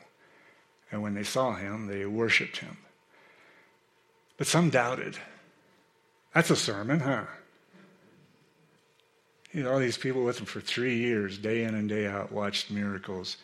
And 0.92 1.02
when 1.02 1.14
they 1.14 1.24
saw 1.24 1.56
him, 1.56 1.88
they 1.88 2.06
worshiped 2.06 2.58
him. 2.58 2.78
But 4.38 4.48
some 4.48 4.70
doubted. 4.70 5.18
That's 6.34 6.50
a 6.50 6.56
sermon, 6.56 7.00
huh? 7.00 7.26
You 9.52 9.64
know, 9.64 9.74
all 9.74 9.80
these 9.80 9.98
people 9.98 10.24
with 10.24 10.40
him 10.40 10.46
for 10.46 10.62
three 10.62 10.98
years, 10.98 11.38
day 11.38 11.64
in 11.64 11.76
and 11.76 11.90
day 11.90 12.08
out, 12.08 12.32
watched 12.32 12.72
miracles. 12.72 13.38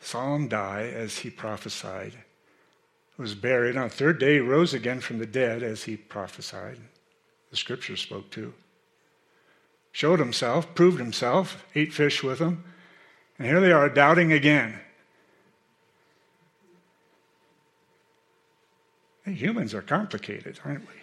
Saw 0.00 0.34
him 0.34 0.48
die 0.48 0.90
as 0.94 1.18
he 1.18 1.30
prophesied. 1.30 2.14
Was 3.16 3.34
buried. 3.34 3.76
On 3.76 3.88
the 3.88 3.94
third 3.94 4.18
day, 4.18 4.34
he 4.34 4.40
rose 4.40 4.72
again 4.72 5.00
from 5.00 5.18
the 5.18 5.26
dead 5.26 5.62
as 5.62 5.82
he 5.82 5.96
prophesied. 5.96 6.78
The 7.50 7.56
scripture 7.56 7.96
spoke 7.96 8.30
to. 8.30 8.54
Showed 9.92 10.18
himself, 10.20 10.74
proved 10.74 10.98
himself, 10.98 11.64
ate 11.74 11.92
fish 11.92 12.22
with 12.22 12.38
them. 12.38 12.64
And 13.38 13.48
here 13.48 13.60
they 13.60 13.72
are 13.72 13.88
doubting 13.88 14.32
again. 14.32 14.78
Humans 19.24 19.74
are 19.74 19.82
complicated, 19.82 20.58
aren't 20.64 20.80
we? 20.80 20.94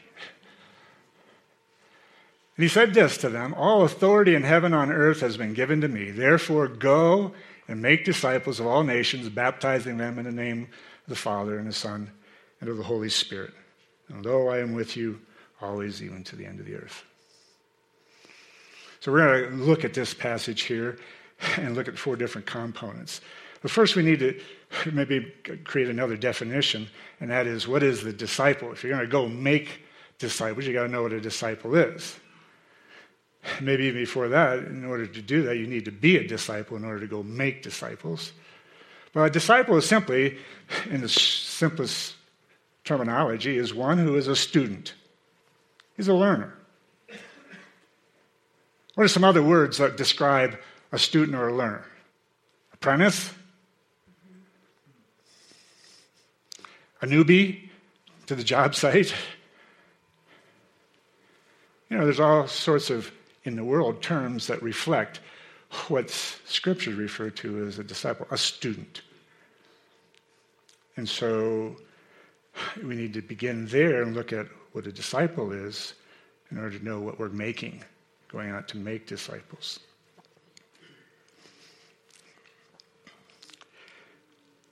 And 2.57 2.63
he 2.63 2.67
said 2.67 2.93
this 2.93 3.17
to 3.19 3.29
them 3.29 3.53
All 3.53 3.83
authority 3.83 4.35
in 4.35 4.43
heaven 4.43 4.73
and 4.73 4.81
on 4.81 4.91
earth 4.91 5.21
has 5.21 5.37
been 5.37 5.53
given 5.53 5.81
to 5.81 5.87
me. 5.87 6.11
Therefore, 6.11 6.67
go 6.67 7.33
and 7.67 7.81
make 7.81 8.05
disciples 8.05 8.59
of 8.59 8.65
all 8.65 8.83
nations, 8.83 9.29
baptizing 9.29 9.97
them 9.97 10.17
in 10.17 10.25
the 10.25 10.31
name 10.31 10.63
of 10.63 11.09
the 11.09 11.15
Father 11.15 11.59
and 11.59 11.67
the 11.67 11.73
Son 11.73 12.09
and 12.59 12.69
of 12.69 12.77
the 12.77 12.83
Holy 12.83 13.09
Spirit. 13.09 13.53
And 14.09 14.25
lo, 14.25 14.47
I 14.47 14.59
am 14.59 14.73
with 14.73 14.97
you 14.97 15.19
always, 15.61 16.01
even 16.01 16.23
to 16.25 16.35
the 16.35 16.45
end 16.45 16.59
of 16.59 16.65
the 16.65 16.75
earth. 16.75 17.03
So 19.07 19.13
we're 19.13 19.47
going 19.47 19.59
to 19.59 19.63
look 19.63 19.85
at 19.85 19.93
this 19.93 20.13
passage 20.13 20.63
here 20.63 20.97
and 21.55 21.75
look 21.75 21.87
at 21.87 21.97
four 21.97 22.17
different 22.17 22.45
components. 22.45 23.21
But 23.61 23.71
first, 23.71 23.95
we 23.95 24.03
need 24.03 24.19
to 24.19 24.37
maybe 24.91 25.33
create 25.63 25.87
another 25.87 26.17
definition, 26.17 26.89
and 27.21 27.31
that 27.31 27.47
is 27.47 27.69
what 27.69 27.83
is 27.83 28.03
the 28.03 28.11
disciple? 28.11 28.69
If 28.73 28.83
you're 28.83 28.91
going 28.91 29.05
to 29.05 29.09
go 29.09 29.29
make 29.29 29.83
disciples, 30.19 30.67
you 30.67 30.73
got 30.73 30.83
to 30.83 30.89
know 30.89 31.03
what 31.03 31.13
a 31.13 31.21
disciple 31.21 31.73
is. 31.75 32.19
Maybe 33.61 33.85
even 33.85 34.01
before 34.01 34.27
that, 34.27 34.59
in 34.59 34.83
order 34.83 35.07
to 35.07 35.21
do 35.21 35.41
that, 35.43 35.55
you 35.55 35.67
need 35.67 35.85
to 35.85 35.91
be 35.93 36.17
a 36.17 36.27
disciple 36.27 36.75
in 36.75 36.83
order 36.83 36.99
to 36.99 37.07
go 37.07 37.23
make 37.23 37.63
disciples. 37.63 38.33
But 39.13 39.21
a 39.21 39.29
disciple 39.29 39.77
is 39.77 39.85
simply, 39.85 40.37
in 40.89 40.99
the 40.99 41.07
simplest 41.07 42.13
terminology, 42.83 43.57
is 43.57 43.73
one 43.73 43.99
who 43.99 44.17
is 44.17 44.27
a 44.27 44.35
student. 44.35 44.95
He's 45.95 46.09
a 46.09 46.13
learner. 46.13 46.56
What 48.97 49.03
are 49.03 49.09
some 49.09 49.23
other 49.23 49.43
words 49.43 49.77
that 49.77 49.95
describe 49.95 50.57
a 50.91 50.97
student 50.97 51.37
or 51.37 51.49
a 51.49 51.55
learner? 51.55 51.85
Apprentice, 52.73 53.31
a 57.03 57.05
newbie 57.05 57.69
to 58.25 58.33
the 58.33 58.43
job 58.43 58.73
site. 58.73 59.13
You 61.91 61.97
know, 61.99 62.05
there's 62.05 62.19
all 62.19 62.47
sorts 62.47 62.89
of, 62.89 63.11
in 63.43 63.55
the 63.55 63.63
world, 63.63 64.01
terms 64.01 64.47
that 64.47 64.63
reflect 64.63 65.19
what 65.89 66.09
Scripture 66.09 66.95
refer 66.95 67.29
to 67.29 67.67
as 67.67 67.77
a 67.77 67.83
disciple, 67.83 68.25
a 68.31 68.37
student. 68.37 69.03
And 70.95 71.07
so 71.07 71.75
we 72.83 72.95
need 72.95 73.13
to 73.13 73.21
begin 73.21 73.67
there 73.67 74.01
and 74.01 74.15
look 74.15 74.33
at 74.33 74.47
what 74.71 74.87
a 74.87 74.91
disciple 74.91 75.51
is 75.51 75.93
in 76.49 76.57
order 76.57 76.79
to 76.79 76.83
know 76.83 76.99
what 76.99 77.19
we're 77.19 77.29
making, 77.29 77.83
going 78.29 78.49
out 78.49 78.67
to 78.69 78.77
make 78.77 79.07
disciples. 79.07 79.79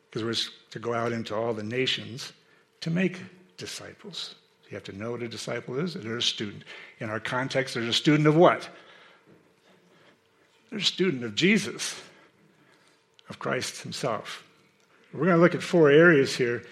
Because 0.09 0.24
we're 0.24 0.51
to 0.71 0.79
go 0.79 0.93
out 0.93 1.12
into 1.12 1.35
all 1.35 1.53
the 1.53 1.63
nations 1.63 2.33
to 2.81 2.89
make 2.89 3.19
disciples. 3.57 4.35
You 4.69 4.75
have 4.75 4.83
to 4.85 4.97
know 4.97 5.12
what 5.12 5.21
a 5.21 5.27
disciple 5.27 5.77
is. 5.77 5.93
They're 5.93 6.17
a 6.17 6.21
student. 6.21 6.63
In 7.00 7.09
our 7.09 7.19
context, 7.19 7.75
they're 7.75 7.83
a 7.83 7.93
student 7.93 8.27
of 8.27 8.35
what? 8.35 8.67
They're 10.69 10.79
a 10.79 10.83
student 10.83 11.24
of 11.24 11.35
Jesus, 11.35 12.01
of 13.29 13.39
Christ 13.39 13.81
Himself. 13.81 14.43
We're 15.13 15.25
going 15.25 15.38
to 15.38 15.41
look 15.41 15.55
at 15.55 15.63
four 15.63 15.89
areas 15.89 16.35
here, 16.35 16.63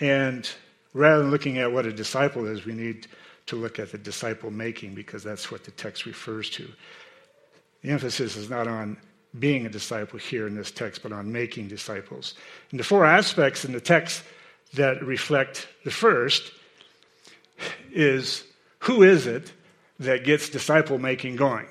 and 0.00 0.50
rather 0.92 1.22
than 1.22 1.30
looking 1.30 1.58
at 1.58 1.70
what 1.70 1.86
a 1.86 1.92
disciple 1.92 2.46
is, 2.46 2.64
we 2.64 2.72
need 2.72 3.06
to 3.50 3.56
look 3.56 3.78
at 3.78 3.92
the 3.92 3.98
disciple 3.98 4.50
making 4.50 4.94
because 4.94 5.22
that's 5.22 5.50
what 5.50 5.64
the 5.64 5.70
text 5.72 6.06
refers 6.06 6.48
to. 6.50 6.68
The 7.82 7.90
emphasis 7.90 8.36
is 8.36 8.48
not 8.48 8.66
on 8.66 8.96
being 9.38 9.66
a 9.66 9.68
disciple 9.68 10.18
here 10.18 10.46
in 10.46 10.54
this 10.54 10.70
text, 10.70 11.02
but 11.02 11.12
on 11.12 11.30
making 11.30 11.68
disciples. 11.68 12.34
And 12.70 12.80
the 12.80 12.84
four 12.84 13.04
aspects 13.04 13.64
in 13.64 13.72
the 13.72 13.80
text 13.80 14.22
that 14.74 15.02
reflect 15.04 15.68
the 15.84 15.90
first 15.90 16.52
is 17.92 18.44
who 18.80 19.02
is 19.02 19.26
it 19.26 19.52
that 19.98 20.24
gets 20.24 20.48
disciple 20.48 20.98
making 20.98 21.36
going? 21.36 21.66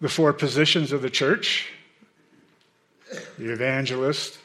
The 0.00 0.08
four 0.08 0.32
positions 0.32 0.92
of 0.92 1.02
the 1.02 1.10
church 1.10 1.68
the 3.38 3.50
evangelist, 3.50 4.38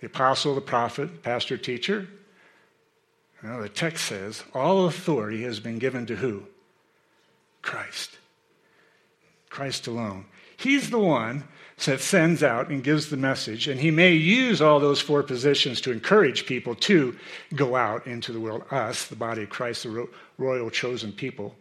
the 0.00 0.06
apostle, 0.06 0.54
the 0.54 0.60
prophet, 0.60 1.22
pastor, 1.22 1.56
teacher. 1.58 2.08
Well, 3.42 3.60
the 3.60 3.68
text 3.68 4.04
says 4.04 4.44
all 4.54 4.86
authority 4.86 5.42
has 5.42 5.58
been 5.58 5.78
given 5.78 6.06
to 6.06 6.16
who? 6.16 6.44
Christ. 7.60 8.18
Christ 9.50 9.86
alone. 9.86 10.26
He's 10.56 10.90
the 10.90 10.98
one 10.98 11.44
that 11.84 12.00
sends 12.00 12.42
out 12.42 12.68
and 12.68 12.84
gives 12.84 13.10
the 13.10 13.16
message, 13.16 13.66
and 13.66 13.80
he 13.80 13.90
may 13.90 14.12
use 14.12 14.62
all 14.62 14.78
those 14.78 15.00
four 15.00 15.22
positions 15.22 15.80
to 15.80 15.90
encourage 15.90 16.46
people 16.46 16.76
to 16.76 17.16
go 17.54 17.74
out 17.74 18.06
into 18.06 18.30
the 18.32 18.38
world, 18.38 18.64
us, 18.70 19.06
the 19.06 19.16
body 19.16 19.42
of 19.42 19.50
Christ, 19.50 19.82
the 19.82 20.08
royal 20.38 20.70
chosen 20.70 21.12
people, 21.12 21.56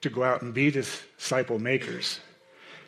to 0.00 0.08
go 0.08 0.22
out 0.22 0.40
and 0.42 0.54
be 0.54 0.70
disciple 0.70 1.58
makers. 1.58 2.20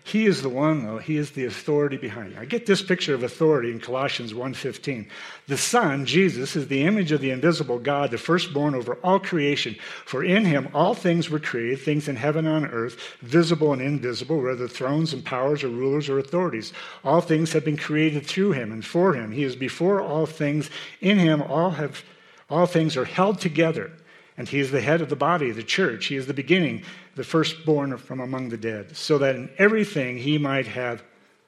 He 0.03 0.27
is 0.27 0.43
the 0.43 0.49
one, 0.49 0.85
though, 0.85 0.99
he 0.99 1.17
is 1.17 1.31
the 1.31 1.45
authority 1.45 1.97
behind 1.97 2.33
it. 2.33 2.39
I 2.39 2.45
get 2.45 2.67
this 2.67 2.83
picture 2.83 3.15
of 3.15 3.23
authority 3.23 3.71
in 3.71 3.81
Colossians 3.81 4.33
1:15. 4.33 5.07
The 5.47 5.59
Son, 5.59 6.07
Jesus, 6.07 6.57
is 6.57 6.69
the 6.69 6.83
image 6.83 7.13
of 7.13 7.21
the 7.21 7.31
invisible 7.31 7.79
God, 7.79 8.11
the 8.11 8.19
firstborn 8.19 8.75
over 8.75 8.95
all 9.05 9.21
creation. 9.21 9.77
For 10.07 10.25
in 10.25 10.45
him 10.47 10.69
all 10.75 10.95
things 10.95 11.29
were 11.29 11.39
created, 11.39 11.81
things 11.81 12.09
in 12.09 12.17
heaven 12.17 12.47
and 12.47 12.67
on 12.67 12.71
earth, 12.73 12.97
visible 13.21 13.73
and 13.73 13.83
invisible, 13.83 14.41
whether 14.41 14.67
thrones 14.67 15.13
and 15.13 15.25
powers 15.25 15.63
or 15.63 15.69
rulers 15.69 16.09
or 16.09 16.19
authorities. 16.19 16.73
All 17.05 17.21
things 17.21 17.53
have 17.53 17.65
been 17.65 17.77
created 17.77 18.27
through 18.27 18.53
him 18.53 18.73
and 18.73 18.85
for 18.85 19.15
him. 19.15 19.33
He 19.33 19.45
is 19.45 19.55
before 19.55 20.01
all 20.01 20.27
things. 20.27 20.71
In 21.01 21.19
him 21.19 21.43
all 21.43 21.71
have 21.73 22.03
all 22.49 22.67
things 22.67 22.97
are 22.97 23.05
held 23.05 23.39
together. 23.41 23.93
And 24.41 24.49
he 24.49 24.59
is 24.59 24.71
the 24.71 24.81
head 24.81 25.03
of 25.03 25.11
the 25.11 25.17
body, 25.17 25.51
the 25.51 25.63
church. 25.63 26.07
He 26.07 26.17
is 26.17 26.27
the 26.27 26.33
beginning, 26.33 26.83
the 27.15 27.25
firstborn 27.25 27.95
from 27.99 28.21
among 28.21 28.49
the 28.49 28.57
dead, 28.57 28.97
so 28.97 29.19
that 29.19 29.37
in 29.37 29.51
everything 29.59 30.17
he 30.17 30.39
might 30.39 30.67
have 30.67 31.03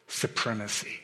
supremacy. 0.09 1.01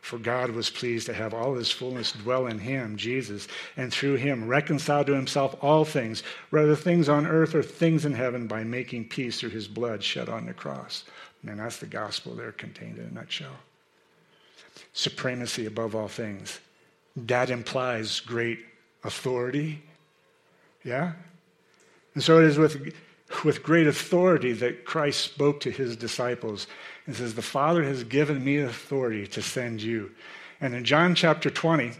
For 0.00 0.18
God 0.18 0.52
was 0.52 0.70
pleased 0.70 1.04
to 1.04 1.12
have 1.12 1.34
all 1.34 1.54
his 1.54 1.70
fullness 1.70 2.12
dwell 2.12 2.46
in 2.46 2.58
him, 2.58 2.96
Jesus, 2.96 3.46
and 3.76 3.92
through 3.92 4.14
him 4.14 4.48
reconcile 4.48 5.04
to 5.04 5.14
himself 5.14 5.54
all 5.62 5.84
things, 5.84 6.22
whether 6.48 6.74
things 6.74 7.10
on 7.10 7.26
earth 7.26 7.54
or 7.54 7.62
things 7.62 8.06
in 8.06 8.14
heaven, 8.14 8.46
by 8.46 8.64
making 8.64 9.10
peace 9.10 9.40
through 9.40 9.50
his 9.50 9.68
blood 9.68 10.02
shed 10.02 10.30
on 10.30 10.46
the 10.46 10.54
cross. 10.54 11.04
And 11.46 11.60
that's 11.60 11.76
the 11.76 11.84
gospel 11.84 12.34
there 12.34 12.52
contained 12.52 12.96
in 12.96 13.04
a 13.04 13.10
nutshell. 13.10 13.58
Supremacy 14.94 15.66
above 15.66 15.94
all 15.94 16.08
things. 16.08 16.58
That 17.14 17.50
implies 17.50 18.20
great 18.20 18.60
authority 19.02 19.82
yeah? 20.84 21.12
And 22.14 22.22
so 22.22 22.38
it 22.38 22.44
is 22.44 22.58
with, 22.58 22.94
with 23.44 23.62
great 23.62 23.86
authority 23.86 24.52
that 24.52 24.84
Christ 24.84 25.20
spoke 25.20 25.60
to 25.60 25.70
his 25.70 25.96
disciples 25.96 26.66
and 27.06 27.16
says, 27.16 27.34
The 27.34 27.42
Father 27.42 27.82
has 27.82 28.04
given 28.04 28.44
me 28.44 28.58
authority 28.58 29.26
to 29.28 29.42
send 29.42 29.82
you. 29.82 30.12
And 30.60 30.74
in 30.74 30.84
John 30.84 31.14
chapter 31.14 31.50
20, 31.50 31.92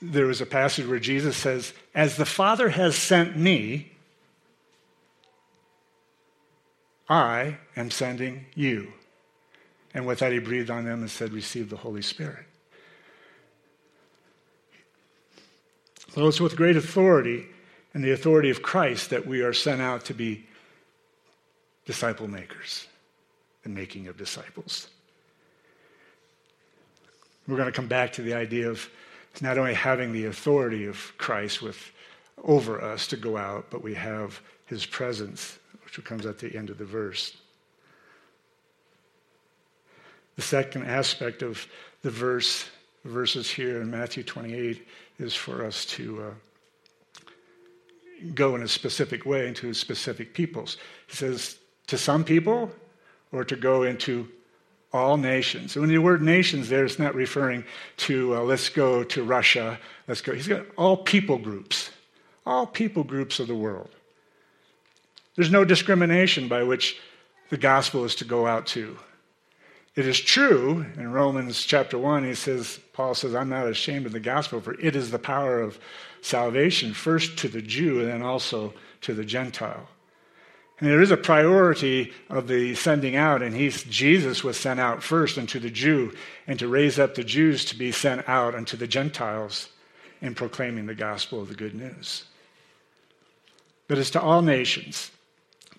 there 0.00 0.26
was 0.26 0.40
a 0.40 0.46
passage 0.46 0.86
where 0.86 0.98
Jesus 0.98 1.36
says, 1.36 1.72
As 1.94 2.16
the 2.16 2.26
Father 2.26 2.68
has 2.68 2.96
sent 2.96 3.36
me, 3.36 3.90
I 7.08 7.58
am 7.76 7.90
sending 7.90 8.46
you. 8.54 8.92
And 9.92 10.06
with 10.06 10.18
that, 10.20 10.32
he 10.32 10.38
breathed 10.38 10.70
on 10.70 10.84
them 10.84 11.00
and 11.00 11.10
said, 11.10 11.32
Receive 11.32 11.70
the 11.70 11.76
Holy 11.76 12.02
Spirit. 12.02 12.46
So 16.14 16.28
it's 16.28 16.40
with 16.40 16.54
great 16.54 16.76
authority 16.76 17.44
and 17.92 18.04
the 18.04 18.12
authority 18.12 18.48
of 18.48 18.62
Christ 18.62 19.10
that 19.10 19.26
we 19.26 19.42
are 19.42 19.52
sent 19.52 19.82
out 19.82 20.04
to 20.04 20.14
be 20.14 20.46
disciple 21.86 22.28
makers, 22.28 22.86
the 23.64 23.68
making 23.68 24.06
of 24.06 24.16
disciples. 24.16 24.86
We're 27.48 27.56
going 27.56 27.66
to 27.66 27.72
come 27.72 27.88
back 27.88 28.12
to 28.12 28.22
the 28.22 28.32
idea 28.32 28.70
of 28.70 28.88
not 29.40 29.58
only 29.58 29.74
having 29.74 30.12
the 30.12 30.26
authority 30.26 30.86
of 30.86 31.12
Christ 31.18 31.60
with, 31.60 31.90
over 32.44 32.80
us 32.80 33.08
to 33.08 33.16
go 33.16 33.36
out, 33.36 33.66
but 33.68 33.82
we 33.82 33.94
have 33.94 34.40
his 34.66 34.86
presence, 34.86 35.58
which 35.84 36.02
comes 36.04 36.26
at 36.26 36.38
the 36.38 36.56
end 36.56 36.70
of 36.70 36.78
the 36.78 36.84
verse. 36.84 37.36
The 40.36 40.42
second 40.42 40.84
aspect 40.86 41.42
of 41.42 41.66
the 42.02 42.10
verse, 42.10 42.66
verses 43.04 43.50
here 43.50 43.80
in 43.80 43.90
Matthew 43.90 44.22
28 44.22 44.86
is 45.18 45.34
for 45.34 45.64
us 45.64 45.84
to 45.86 46.22
uh, 46.22 46.30
go 48.34 48.54
in 48.54 48.62
a 48.62 48.68
specific 48.68 49.24
way 49.26 49.48
into 49.48 49.72
specific 49.74 50.34
peoples. 50.34 50.76
He 51.06 51.16
says, 51.16 51.58
to 51.86 51.98
some 51.98 52.24
people, 52.24 52.70
or 53.32 53.44
to 53.44 53.56
go 53.56 53.82
into 53.82 54.28
all 54.92 55.16
nations. 55.16 55.74
And 55.74 55.82
when 55.82 55.90
the 55.90 55.98
word 55.98 56.22
nations 56.22 56.68
there, 56.68 56.84
it's 56.84 56.98
not 56.98 57.14
referring 57.14 57.64
to 57.98 58.36
uh, 58.36 58.40
let's 58.42 58.68
go 58.68 59.02
to 59.02 59.24
Russia, 59.24 59.78
let's 60.06 60.20
go. 60.20 60.32
He's 60.32 60.48
got 60.48 60.66
all 60.76 60.96
people 60.96 61.36
groups, 61.36 61.90
all 62.46 62.66
people 62.66 63.02
groups 63.02 63.40
of 63.40 63.48
the 63.48 63.54
world. 63.54 63.90
There's 65.34 65.50
no 65.50 65.64
discrimination 65.64 66.46
by 66.46 66.62
which 66.62 67.00
the 67.50 67.56
gospel 67.56 68.04
is 68.04 68.14
to 68.16 68.24
go 68.24 68.46
out 68.46 68.66
to. 68.68 68.96
It 69.96 70.08
is 70.08 70.20
true 70.20 70.84
in 70.96 71.12
Romans 71.12 71.62
chapter 71.62 71.96
1, 71.96 72.24
he 72.24 72.34
says, 72.34 72.80
Paul 72.92 73.14
says, 73.14 73.32
I'm 73.34 73.48
not 73.48 73.68
ashamed 73.68 74.06
of 74.06 74.12
the 74.12 74.18
gospel, 74.18 74.60
for 74.60 74.74
it 74.80 74.96
is 74.96 75.10
the 75.10 75.20
power 75.20 75.60
of 75.60 75.78
salvation, 76.20 76.92
first 76.92 77.38
to 77.38 77.48
the 77.48 77.62
Jew 77.62 78.00
and 78.00 78.08
then 78.08 78.22
also 78.22 78.74
to 79.02 79.14
the 79.14 79.24
Gentile. 79.24 79.88
And 80.80 80.90
there 80.90 81.00
is 81.00 81.12
a 81.12 81.16
priority 81.16 82.12
of 82.28 82.48
the 82.48 82.74
sending 82.74 83.14
out, 83.14 83.40
and 83.40 83.54
he's, 83.54 83.84
Jesus 83.84 84.42
was 84.42 84.56
sent 84.56 84.80
out 84.80 85.04
first 85.04 85.38
unto 85.38 85.60
the 85.60 85.70
Jew, 85.70 86.12
and 86.48 86.58
to 86.58 86.66
raise 86.66 86.98
up 86.98 87.14
the 87.14 87.22
Jews 87.22 87.64
to 87.66 87.76
be 87.76 87.92
sent 87.92 88.28
out 88.28 88.56
unto 88.56 88.76
the 88.76 88.88
Gentiles 88.88 89.68
in 90.20 90.34
proclaiming 90.34 90.86
the 90.86 90.94
gospel 90.96 91.40
of 91.40 91.48
the 91.48 91.54
good 91.54 91.74
news. 91.74 92.24
But 93.86 93.98
it's 93.98 94.10
to 94.10 94.20
all 94.20 94.42
nations, 94.42 95.12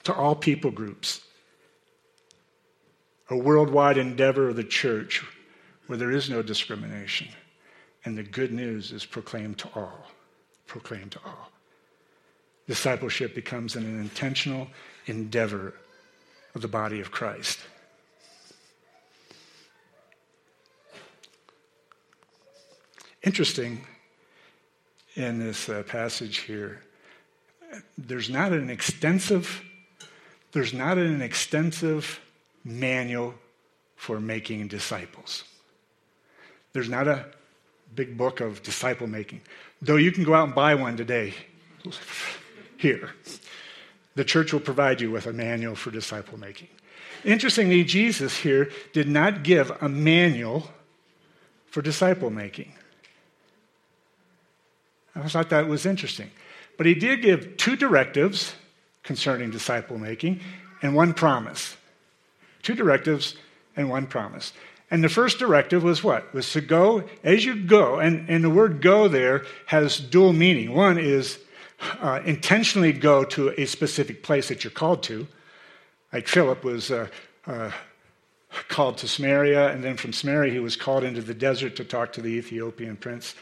to 0.04 0.14
all 0.14 0.36
people 0.36 0.72
groups 0.72 1.25
a 3.30 3.38
worldwide 3.38 3.98
endeavor 3.98 4.50
of 4.50 4.56
the 4.56 4.64
church 4.64 5.24
where 5.88 5.98
there 5.98 6.12
is 6.12 6.30
no 6.30 6.42
discrimination 6.42 7.28
and 8.06 8.18
the 8.18 8.24
good 8.24 8.52
news 8.52 8.92
is 8.92 9.06
proclaimed 9.06 9.58
to 9.58 9.70
all. 9.76 10.06
Proclaimed 10.68 11.12
to 11.12 11.20
all. 11.26 11.52
Discipleship 12.68 13.36
becomes 13.36 13.76
an 13.76 13.84
intentional 13.84 14.68
endeavor 15.08 15.74
of 16.54 16.62
the 16.62 16.68
body 16.68 17.00
of 17.02 17.12
Christ. 17.12 17.60
Interesting 23.24 23.84
in 25.16 25.40
this 25.40 25.68
uh, 25.68 25.82
passage 25.84 26.38
here, 26.38 26.84
there's 27.98 28.30
not 28.30 28.52
an 28.52 28.70
extensive, 28.70 29.64
there's 30.52 30.74
not 30.74 30.98
an 31.00 31.22
extensive 31.22 32.20
manual 32.66 33.36
for 33.96 34.20
making 34.20 34.68
disciples. 34.68 35.46
There's 36.74 36.90
not 36.90 37.08
a 37.08 37.26
big 37.94 38.18
book 38.18 38.42
of 38.42 38.62
disciple 38.64 39.08
making, 39.08 39.42
though 39.82 39.96
you 39.96 40.12
can 40.12 40.26
go 40.26 40.34
out 40.34 40.48
and 40.48 40.56
buy 40.56 40.76
one 40.76 40.98
today 40.98 41.34
here. 42.78 43.12
The 44.16 44.26
church 44.26 44.52
will 44.52 44.60
provide 44.60 45.00
you 45.00 45.12
with 45.12 45.28
a 45.28 45.34
manual 45.34 45.76
for 45.76 45.92
disciple 45.92 46.38
making. 46.38 46.68
Interestingly, 47.24 47.84
Jesus 47.84 48.38
here 48.38 48.72
did 48.94 49.08
not 49.08 49.44
give 49.44 49.72
a 49.82 49.88
manual 49.88 50.72
for 51.68 51.82
disciple 51.82 52.30
making. 52.30 52.74
I 55.16 55.28
thought 55.28 55.50
that 55.50 55.68
was 55.68 55.86
interesting. 55.86 56.30
But 56.78 56.86
he 56.86 56.94
did 56.94 57.22
give 57.22 57.58
two 57.58 57.76
directives 57.76 58.54
concerning 59.04 59.50
disciple 59.50 59.98
making 59.98 60.42
and 60.82 60.94
one 60.94 61.14
promise. 61.14 61.78
Two 62.66 62.74
directives 62.74 63.36
and 63.76 63.92
one 63.92 64.08
promise. 64.08 64.52
And 64.90 65.04
the 65.04 65.10
first 65.10 65.38
directive 65.38 65.84
was 65.84 66.04
what? 66.04 66.34
Was 66.34 66.52
to 66.54 66.62
go 66.62 67.04
as 67.24 67.46
you 67.46 67.56
go. 67.56 68.00
And, 68.00 68.28
and 68.28 68.44
the 68.44 68.50
word 68.50 68.82
go 68.82 69.08
there 69.08 69.46
has 69.68 70.00
dual 70.00 70.34
meaning. 70.34 70.74
One 70.74 70.98
is 70.98 71.38
uh, 72.02 72.22
intentionally 72.26 72.92
go 72.92 73.24
to 73.26 73.54
a 73.56 73.66
specific 73.66 74.24
place 74.24 74.48
that 74.48 74.64
you're 74.64 74.72
called 74.72 75.04
to. 75.04 75.28
Like 76.12 76.28
Philip 76.28 76.64
was 76.64 76.90
uh, 76.90 77.08
uh, 77.46 77.70
called 78.68 78.98
to 79.00 79.08
Samaria, 79.08 79.70
and 79.70 79.84
then 79.84 79.96
from 79.96 80.12
Samaria 80.12 80.52
he 80.52 80.60
was 80.60 80.76
called 80.76 81.04
into 81.04 81.22
the 81.22 81.36
desert 81.36 81.76
to 81.76 81.84
talk 81.84 82.14
to 82.14 82.22
the 82.22 82.30
Ethiopian 82.30 82.96
prince. 82.96 83.36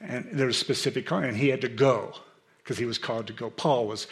And 0.00 0.28
there 0.30 0.46
was 0.46 0.56
specific 0.56 1.06
call, 1.06 1.18
and 1.18 1.36
he 1.36 1.48
had 1.48 1.62
to 1.62 1.68
go 1.68 2.14
because 2.62 2.78
he 2.78 2.84
was 2.84 2.98
called 2.98 3.26
to 3.26 3.32
go. 3.32 3.50
Paul 3.50 3.88
was 3.88 4.06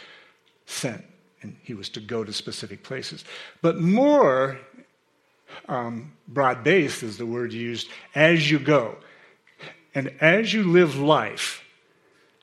sent, 0.64 1.04
and 1.42 1.56
he 1.62 1.74
was 1.74 1.88
to 1.90 2.00
go 2.00 2.24
to 2.24 2.32
specific 2.32 2.82
places. 2.82 3.24
But 3.62 3.80
more 3.80 4.58
um, 5.68 6.12
broad 6.28 6.64
based 6.64 7.02
is 7.02 7.18
the 7.18 7.26
word 7.26 7.52
used 7.52 7.88
as 8.14 8.50
you 8.50 8.58
go. 8.58 8.96
And 9.94 10.12
as 10.20 10.52
you 10.52 10.64
live 10.64 10.96
life, 10.96 11.62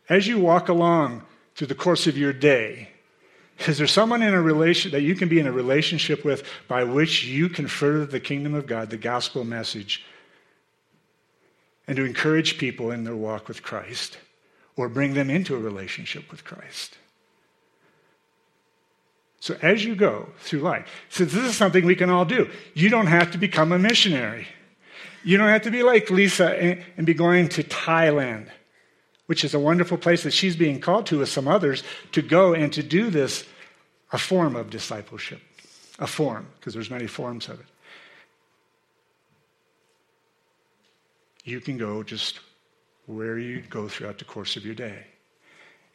as 0.09 0.27
you 0.27 0.39
walk 0.39 0.69
along 0.69 1.23
through 1.55 1.67
the 1.67 1.75
course 1.75 2.07
of 2.07 2.17
your 2.17 2.33
day, 2.33 2.89
is 3.67 3.77
there 3.77 3.87
someone 3.87 4.21
in 4.21 4.33
a 4.33 4.41
relation 4.41 4.91
that 4.91 5.01
you 5.01 5.15
can 5.15 5.29
be 5.29 5.39
in 5.39 5.47
a 5.47 5.51
relationship 5.51 6.25
with 6.25 6.43
by 6.67 6.83
which 6.83 7.23
you 7.23 7.49
can 7.49 7.67
further 7.67 8.05
the 8.05 8.19
kingdom 8.19 8.55
of 8.55 8.65
God, 8.65 8.89
the 8.89 8.97
gospel 8.97 9.43
message, 9.43 10.03
and 11.87 11.95
to 11.95 12.05
encourage 12.05 12.57
people 12.57 12.91
in 12.91 13.03
their 13.03 13.15
walk 13.15 13.47
with 13.47 13.61
Christ 13.61 14.17
or 14.75 14.89
bring 14.89 15.13
them 15.13 15.29
into 15.29 15.55
a 15.55 15.59
relationship 15.59 16.31
with 16.31 16.43
Christ? 16.43 16.97
So 19.43 19.57
as 19.61 19.83
you 19.83 19.93
go 19.93 20.29
through 20.39 20.61
life, 20.61 20.87
since 21.09 21.33
this 21.33 21.43
is 21.43 21.57
something 21.57 21.85
we 21.85 21.97
can 21.97 22.09
all 22.09 22.23
do, 22.23 22.49
you 22.75 22.87
don't 22.87 23.07
have 23.07 23.31
to 23.31 23.37
become 23.37 23.73
a 23.73 23.77
missionary. 23.77 24.47
You 25.25 25.35
don't 25.35 25.49
have 25.49 25.63
to 25.63 25.69
be 25.69 25.83
like 25.83 26.09
Lisa 26.09 26.57
and, 26.95 27.05
be 27.05 27.13
going 27.13 27.49
to 27.49 27.63
Thailand, 27.63 28.47
which 29.25 29.43
is 29.43 29.53
a 29.53 29.59
wonderful 29.59 29.97
place 29.97 30.23
that 30.23 30.31
she's 30.31 30.55
being 30.55 30.79
called 30.79 31.07
to 31.07 31.19
with 31.19 31.27
some 31.27 31.49
others 31.49 31.83
to 32.13 32.21
go 32.21 32.53
and 32.53 32.71
to 32.71 32.81
do 32.81 33.09
this, 33.09 33.43
a 34.13 34.17
form 34.17 34.55
of 34.55 34.69
discipleship. 34.69 35.41
A 35.99 36.07
form, 36.07 36.47
because 36.57 36.73
there's 36.73 36.89
many 36.89 37.07
forms 37.07 37.49
of 37.49 37.59
it. 37.59 37.65
You 41.43 41.59
can 41.59 41.77
go 41.77 42.01
just 42.01 42.39
where 43.07 43.37
you 43.37 43.61
go 43.69 43.89
throughout 43.89 44.19
the 44.19 44.25
course 44.25 44.55
of 44.55 44.65
your 44.65 44.75
day. 44.75 45.05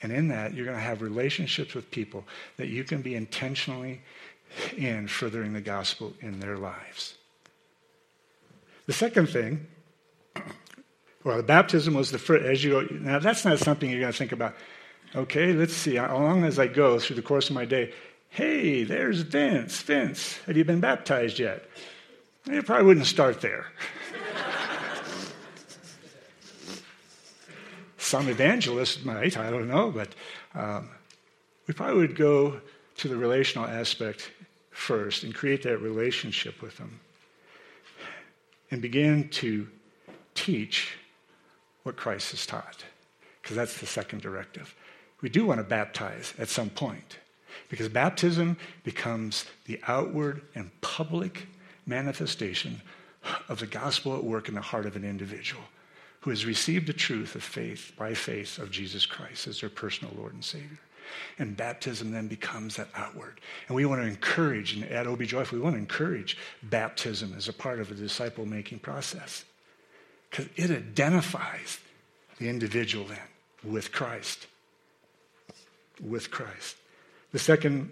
And 0.03 0.13
in 0.13 0.29
that, 0.29 0.55
you're 0.55 0.65
going 0.65 0.77
to 0.77 0.83
have 0.83 1.03
relationships 1.03 1.75
with 1.75 1.91
people 1.91 2.25
that 2.57 2.69
you 2.69 2.85
can 2.85 3.03
be 3.03 3.15
intentionally 3.15 4.01
in 4.77 5.09
furthering 5.09 5.53
the 5.53 5.61
gospel 5.61 6.13
in 6.21 6.41
their 6.41 6.57
lives. 6.57 7.15
The 8.87 8.93
second 8.93 9.29
thing, 9.29 9.67
well, 11.25 11.37
the 11.37 11.43
baptism 11.43 11.95
was 11.95 12.11
the 12.11 12.19
first, 12.19 12.45
as 12.45 12.65
you, 12.65 12.71
go, 12.71 12.81
now 12.95 13.19
that's 13.19 13.45
not 13.45 13.59
something 13.59 13.91
you're 13.91 14.01
going 14.01 14.13
to 14.13 14.19
think 14.19 14.33
about. 14.33 14.55
Okay, 15.15 15.53
let's 15.53 15.75
see, 15.75 15.97
how 15.97 16.17
long 16.19 16.45
as 16.45 16.59
I 16.59 16.67
go 16.67 16.99
through 16.99 17.17
the 17.17 17.23
course 17.23 17.49
of 17.49 17.55
my 17.55 17.65
day, 17.65 17.93
hey, 18.31 18.85
there's 18.85 19.21
Vince. 19.21 19.81
Vince, 19.83 20.39
have 20.47 20.57
you 20.57 20.65
been 20.65 20.81
baptized 20.81 21.39
yet? 21.39 21.65
You 22.47 22.63
probably 22.63 22.87
wouldn't 22.87 23.07
start 23.07 23.41
there. 23.41 23.67
Some 28.09 28.31
evangelists 28.31 29.05
might, 29.05 29.37
I 29.37 29.51
don't 29.51 29.69
know, 29.69 29.91
but 29.91 30.09
um, 30.55 30.89
we 31.67 31.75
probably 31.75 31.99
would 31.99 32.17
go 32.17 32.59
to 32.97 33.07
the 33.07 33.19
relational 33.19 33.69
aspect 33.69 34.31
first 34.71 35.25
and 35.25 35.35
create 35.35 35.63
that 35.65 35.77
relationship 35.77 36.63
with 36.63 36.79
them 36.79 37.01
and 38.71 38.81
begin 38.81 39.29
to 39.29 39.69
teach 40.35 40.97
what 41.83 41.97
Christ 41.97 42.31
has 42.31 42.47
taught, 42.47 42.83
because 43.43 43.55
that's 43.55 43.79
the 43.79 43.85
second 43.85 44.23
directive. 44.23 44.75
We 45.21 45.29
do 45.29 45.45
want 45.45 45.59
to 45.59 45.65
baptize 45.65 46.33
at 46.39 46.49
some 46.49 46.71
point, 46.71 47.19
because 47.69 47.91
baptism 47.91 48.57
becomes 48.85 49.45
the 49.67 49.79
outward 49.87 50.41
and 50.55 50.71
public 50.81 51.47
manifestation 51.85 52.81
of 53.51 53.61
the 53.61 53.67
gospel 53.67 54.17
at 54.17 54.25
work 54.25 54.49
in 54.49 54.55
the 54.55 54.63
heart 54.63 54.87
of 54.87 54.97
an 54.97 55.05
individual 55.05 55.63
who 56.29 56.33
has 56.33 56.45
received 56.45 56.87
the 56.87 56.93
truth 56.93 57.35
of 57.37 57.43
faith 57.43 57.91
by 57.97 58.13
faith 58.13 58.59
of 58.59 58.71
Jesus 58.71 59.07
Christ 59.07 59.47
as 59.47 59.63
their 59.63 59.71
personal 59.71 60.13
Lord 60.15 60.35
and 60.35 60.45
Savior. 60.45 60.79
And 61.39 61.57
baptism 61.57 62.13
then 62.13 62.29
becomes 62.29 62.77
that 62.77 62.89
outward. 62.95 63.41
And 63.67 63.75
we 63.75 63.87
want 63.87 64.03
to 64.03 64.07
encourage, 64.07 64.75
and 64.75 64.85
at 64.85 65.07
OB 65.07 65.23
Joyful, 65.23 65.57
we 65.57 65.65
want 65.65 65.77
to 65.77 65.81
encourage 65.81 66.37
baptism 66.65 67.33
as 67.35 67.49
a 67.49 67.53
part 67.55 67.81
of 67.81 67.91
a 67.91 67.95
disciple 67.95 68.45
making 68.45 68.81
process. 68.81 69.47
Because 70.29 70.51
it 70.57 70.71
identifies 70.71 71.79
the 72.39 72.51
individual 72.51 73.07
then 73.07 73.19
with 73.65 73.91
Christ. 73.91 74.49
With 75.99 76.31
Christ. 76.31 76.77
The 77.33 77.39
second 77.39 77.91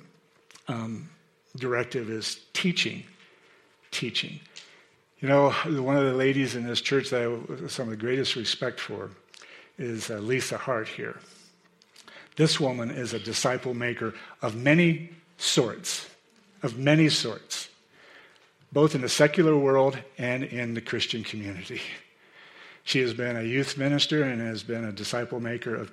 um, 0.69 1.09
directive 1.57 2.11
is 2.11 2.41
teaching. 2.53 3.03
Teaching. 3.93 4.41
You 5.21 5.29
know, 5.29 5.51
one 5.51 5.97
of 5.97 6.05
the 6.05 6.13
ladies 6.13 6.57
in 6.57 6.67
this 6.67 6.83
church 6.83 7.09
that 7.09 7.23
I 7.23 7.63
have 7.63 7.73
some 7.73 7.85
of 7.85 7.91
the 7.91 7.97
greatest 7.97 8.37
respect 8.37 8.79
for 8.79 9.11
is 9.79 10.11
uh, 10.11 10.19
Lisa 10.19 10.59
Hart 10.59 10.89
here. 10.89 11.19
This 12.37 12.61
woman 12.61 12.91
is 12.91 13.15
a 13.15 13.19
disciple 13.19 13.73
maker 13.73 14.13
of 14.43 14.57
many 14.57 15.09
sorts, 15.39 16.07
of 16.63 16.77
many 16.77 17.09
sorts, 17.09 17.71
both 18.73 18.95
in 18.95 19.01
the 19.01 19.09
secular 19.09 19.57
world 19.57 19.99
and 20.19 20.45
in 20.45 20.75
the 20.75 20.83
Christian 20.83 21.25
community. 21.25 21.81
She 22.85 23.01
has 23.01 23.15
been 23.15 23.39
a 23.39 23.43
youth 23.43 23.79
minister 23.79 24.23
and 24.23 24.43
has 24.43 24.63
been 24.63 24.85
a 24.85 24.93
disciple 24.93 25.41
maker 25.41 25.75
of, 25.75 25.93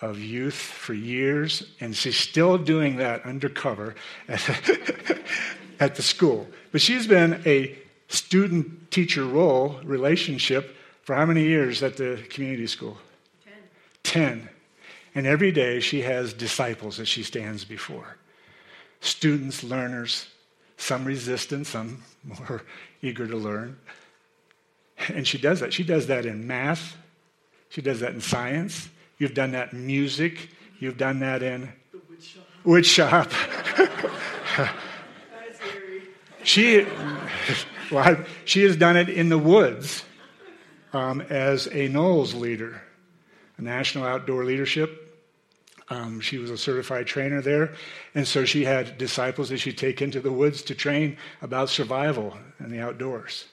of 0.00 0.18
youth 0.18 0.54
for 0.54 0.94
years, 0.94 1.70
and 1.78 1.94
she's 1.94 2.16
still 2.16 2.56
doing 2.56 2.96
that 2.96 3.22
undercover 3.26 3.96
at, 4.28 4.40
at 5.78 5.94
the 5.94 6.02
school. 6.02 6.48
But 6.72 6.80
she's 6.80 7.06
been 7.06 7.42
a 7.44 7.78
student 8.12 8.90
teacher 8.90 9.24
role 9.24 9.80
relationship 9.84 10.76
for 11.02 11.14
how 11.14 11.26
many 11.26 11.44
years 11.44 11.82
at 11.82 11.96
the 11.96 12.22
community 12.28 12.66
school? 12.66 12.98
Ten. 13.44 13.54
Ten. 14.02 14.48
And 15.14 15.26
every 15.26 15.52
day 15.52 15.80
she 15.80 16.02
has 16.02 16.32
disciples 16.32 16.96
that 16.98 17.06
she 17.06 17.22
stands 17.22 17.64
before 17.64 18.16
students, 19.00 19.64
learners, 19.64 20.28
some 20.76 21.04
resistant, 21.04 21.66
some 21.66 22.02
more 22.24 22.62
eager 23.02 23.26
to 23.26 23.36
learn. 23.36 23.76
And 25.08 25.26
she 25.26 25.38
does 25.38 25.60
that. 25.60 25.72
She 25.72 25.82
does 25.82 26.06
that 26.06 26.24
in 26.24 26.46
math, 26.46 26.96
she 27.68 27.82
does 27.82 28.00
that 28.00 28.12
in 28.12 28.20
science. 28.20 28.88
You've 29.18 29.34
done 29.34 29.52
that 29.52 29.72
in 29.72 29.86
music, 29.86 30.50
you've 30.78 30.98
done 30.98 31.20
that 31.20 31.42
in 31.42 31.72
wood 32.08 32.22
shop. 32.22 32.44
Wood 32.64 32.86
shop. 32.86 33.32
she 36.44 36.86
well, 37.90 38.24
she 38.44 38.62
has 38.62 38.76
done 38.76 38.96
it 38.96 39.08
in 39.08 39.28
the 39.28 39.38
woods 39.38 40.04
um, 40.92 41.20
as 41.22 41.66
a 41.66 41.88
NOLS 41.88 42.34
leader, 42.34 42.82
a 43.58 43.62
National 43.62 44.04
Outdoor 44.04 44.44
Leadership. 44.44 44.98
Um, 45.88 46.20
she 46.20 46.38
was 46.38 46.50
a 46.50 46.56
certified 46.56 47.06
trainer 47.06 47.42
there, 47.42 47.74
and 48.14 48.26
so 48.26 48.44
she 48.44 48.64
had 48.64 48.96
disciples 48.96 49.50
that 49.50 49.58
she'd 49.58 49.76
take 49.76 50.00
into 50.00 50.20
the 50.20 50.32
woods 50.32 50.62
to 50.62 50.74
train 50.74 51.18
about 51.42 51.68
survival 51.68 52.36
in 52.60 52.70
the 52.70 52.80
outdoors. 52.80 53.44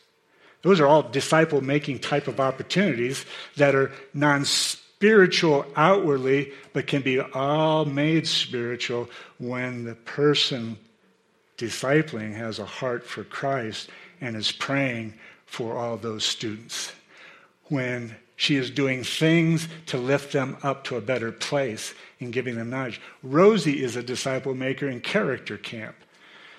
Those 0.62 0.80
are 0.80 0.88
all 0.88 1.04
disciple 1.04 1.62
making 1.62 2.00
type 2.00 2.28
of 2.28 2.40
opportunities 2.40 3.26
that 3.56 3.76
are 3.76 3.92
non 4.14 4.46
spiritual 4.46 5.66
outwardly, 5.76 6.52
but 6.74 6.88
can 6.88 7.02
be 7.02 7.20
all 7.20 7.86
made 7.86 8.28
spiritual 8.28 9.10
when 9.38 9.86
the 9.86 9.96
person 9.96 10.78
discipling 11.60 12.34
has 12.34 12.58
a 12.58 12.66
heart 12.66 13.06
for 13.06 13.24
Christ 13.24 13.90
and 14.22 14.36
is 14.36 14.52
praying 14.52 15.14
for 15.46 15.78
all 15.78 15.98
those 15.98 16.26
students. 16.26 16.92
When 17.66 18.16
she 18.40 18.56
is 18.56 18.72
doing 18.72 19.04
things 19.04 19.68
to 19.88 19.98
lift 19.98 20.32
them 20.32 20.56
up 20.64 20.86
to 20.86 20.96
a 20.96 21.02
better 21.02 21.30
place 21.30 21.94
and 22.22 22.32
giving 22.32 22.56
them 22.56 22.70
knowledge. 22.70 23.02
Rosie 23.22 23.84
is 23.84 23.98
a 23.98 24.02
disciple 24.02 24.56
maker 24.56 24.88
in 24.88 25.02
character 25.02 25.58
camp. 25.58 25.96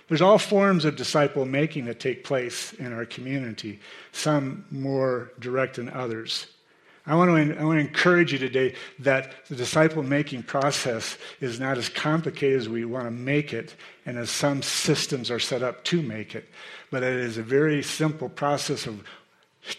There's 0.07 0.21
all 0.21 0.37
forms 0.37 0.85
of 0.85 0.97
disciple 0.97 1.47
making 1.47 1.87
that 1.87 1.99
take 1.99 2.23
place 2.23 2.75
in 2.75 2.93
our 2.93 3.07
community, 3.07 3.81
some 4.13 4.67
more 4.71 5.33
direct 5.39 5.77
than 5.77 5.89
others. 5.89 6.49
I 7.11 7.17
want, 7.17 7.29
to, 7.29 7.59
I 7.59 7.65
want 7.65 7.81
to 7.81 7.85
encourage 7.85 8.33
you 8.33 8.39
today 8.39 8.73
that 9.01 9.45
the 9.49 9.57
disciple 9.57 10.05
making 10.05 10.45
process 10.45 11.19
is 11.41 11.59
not 11.59 11.77
as 11.77 11.89
complicated 11.89 12.57
as 12.57 12.69
we 12.69 12.85
want 12.85 13.07
to 13.07 13.11
make 13.11 13.53
it, 13.53 13.75
and 14.07 14.17
as 14.17 14.31
some 14.31 14.63
systems 14.63 15.29
are 15.29 15.41
set 15.41 15.61
up 15.61 15.83
to 15.87 16.03
make 16.03 16.37
it, 16.37 16.49
but 16.89 17.03
it 17.03 17.15
is 17.15 17.37
a 17.37 17.43
very 17.43 17.83
simple 17.83 18.29
process 18.29 18.87
of 18.87 19.03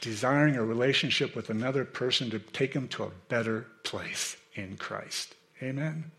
desiring 0.01 0.57
a 0.57 0.65
relationship 0.65 1.33
with 1.33 1.49
another 1.49 1.85
person 1.85 2.29
to 2.31 2.39
take 2.39 2.73
them 2.73 2.89
to 2.89 3.03
a 3.03 3.11
better 3.29 3.65
place 3.83 4.35
in 4.55 4.75
Christ. 4.75 5.33
Amen. 5.63 6.11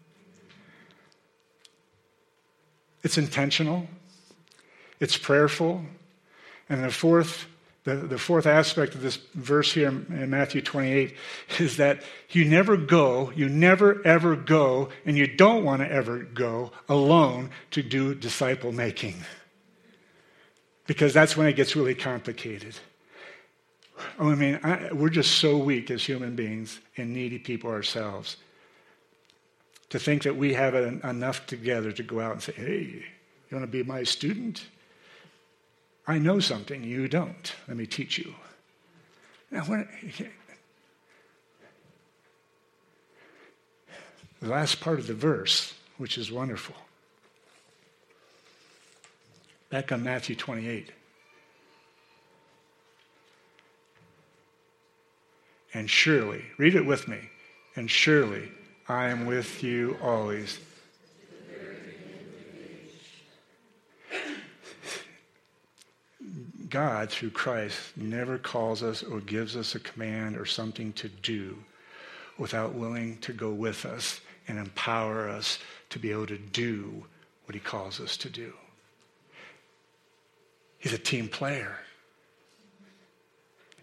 It's 3.02 3.18
intentional. 3.18 3.86
It's 4.98 5.18
prayerful. 5.18 5.84
And 6.70 6.82
the 6.82 6.90
fourth, 6.90 7.44
the, 7.84 7.96
the 7.96 8.18
fourth 8.18 8.46
aspect 8.46 8.94
of 8.94 9.02
this 9.02 9.16
verse 9.34 9.72
here 9.72 9.88
in 9.88 10.30
Matthew 10.30 10.62
28 10.62 11.14
is 11.58 11.78
that 11.78 12.02
you 12.30 12.44
never 12.44 12.76
go, 12.76 13.32
you 13.34 13.48
never 13.48 14.04
ever 14.06 14.36
go, 14.36 14.88
and 15.04 15.16
you 15.16 15.26
don't 15.26 15.64
want 15.64 15.82
to 15.82 15.90
ever 15.90 16.18
go 16.18 16.70
alone 16.88 17.50
to 17.72 17.82
do 17.82 18.14
disciple 18.14 18.70
making. 18.70 19.16
Because 20.86 21.12
that's 21.12 21.36
when 21.36 21.48
it 21.48 21.54
gets 21.54 21.74
really 21.74 21.94
complicated. 21.94 22.76
Oh, 24.18 24.30
I 24.30 24.34
mean, 24.34 24.60
I, 24.62 24.92
we're 24.92 25.08
just 25.08 25.36
so 25.36 25.56
weak 25.58 25.90
as 25.90 26.04
human 26.04 26.36
beings 26.36 26.80
and 26.96 27.12
needy 27.12 27.38
people 27.38 27.70
ourselves 27.70 28.36
to 29.90 29.98
think 29.98 30.22
that 30.22 30.36
we 30.36 30.54
have 30.54 30.74
enough 30.74 31.46
together 31.46 31.92
to 31.92 32.02
go 32.02 32.20
out 32.20 32.32
and 32.32 32.42
say, 32.42 32.52
hey, 32.52 33.04
you 33.50 33.56
want 33.56 33.64
to 33.64 33.66
be 33.66 33.82
my 33.82 34.02
student? 34.04 34.66
I 36.06 36.18
know 36.18 36.40
something 36.40 36.82
you 36.82 37.08
don't. 37.08 37.52
Let 37.68 37.76
me 37.76 37.86
teach 37.86 38.18
you. 38.18 38.34
Now, 39.50 39.64
when, 39.64 39.86
the 44.40 44.48
last 44.48 44.80
part 44.80 44.98
of 44.98 45.06
the 45.06 45.14
verse, 45.14 45.74
which 45.98 46.18
is 46.18 46.32
wonderful, 46.32 46.74
back 49.70 49.92
on 49.92 50.02
Matthew 50.02 50.34
28. 50.34 50.90
And 55.74 55.88
surely, 55.88 56.44
read 56.58 56.74
it 56.74 56.84
with 56.84 57.08
me, 57.08 57.18
and 57.76 57.90
surely 57.90 58.50
I 58.88 59.08
am 59.08 59.24
with 59.24 59.62
you 59.62 59.96
always 60.02 60.58
God, 66.72 67.10
through 67.10 67.32
Christ, 67.32 67.78
never 67.96 68.38
calls 68.38 68.82
us 68.82 69.02
or 69.02 69.20
gives 69.20 69.56
us 69.56 69.74
a 69.74 69.78
command 69.78 70.38
or 70.38 70.46
something 70.46 70.94
to 70.94 71.06
do 71.06 71.58
without 72.38 72.72
willing 72.72 73.18
to 73.18 73.34
go 73.34 73.50
with 73.50 73.84
us 73.84 74.22
and 74.48 74.58
empower 74.58 75.28
us 75.28 75.58
to 75.90 75.98
be 75.98 76.10
able 76.10 76.26
to 76.26 76.38
do 76.38 77.04
what 77.44 77.54
he 77.54 77.60
calls 77.60 78.00
us 78.00 78.16
to 78.16 78.30
do. 78.30 78.54
He's 80.78 80.94
a 80.94 80.98
team 80.98 81.28
player. 81.28 81.76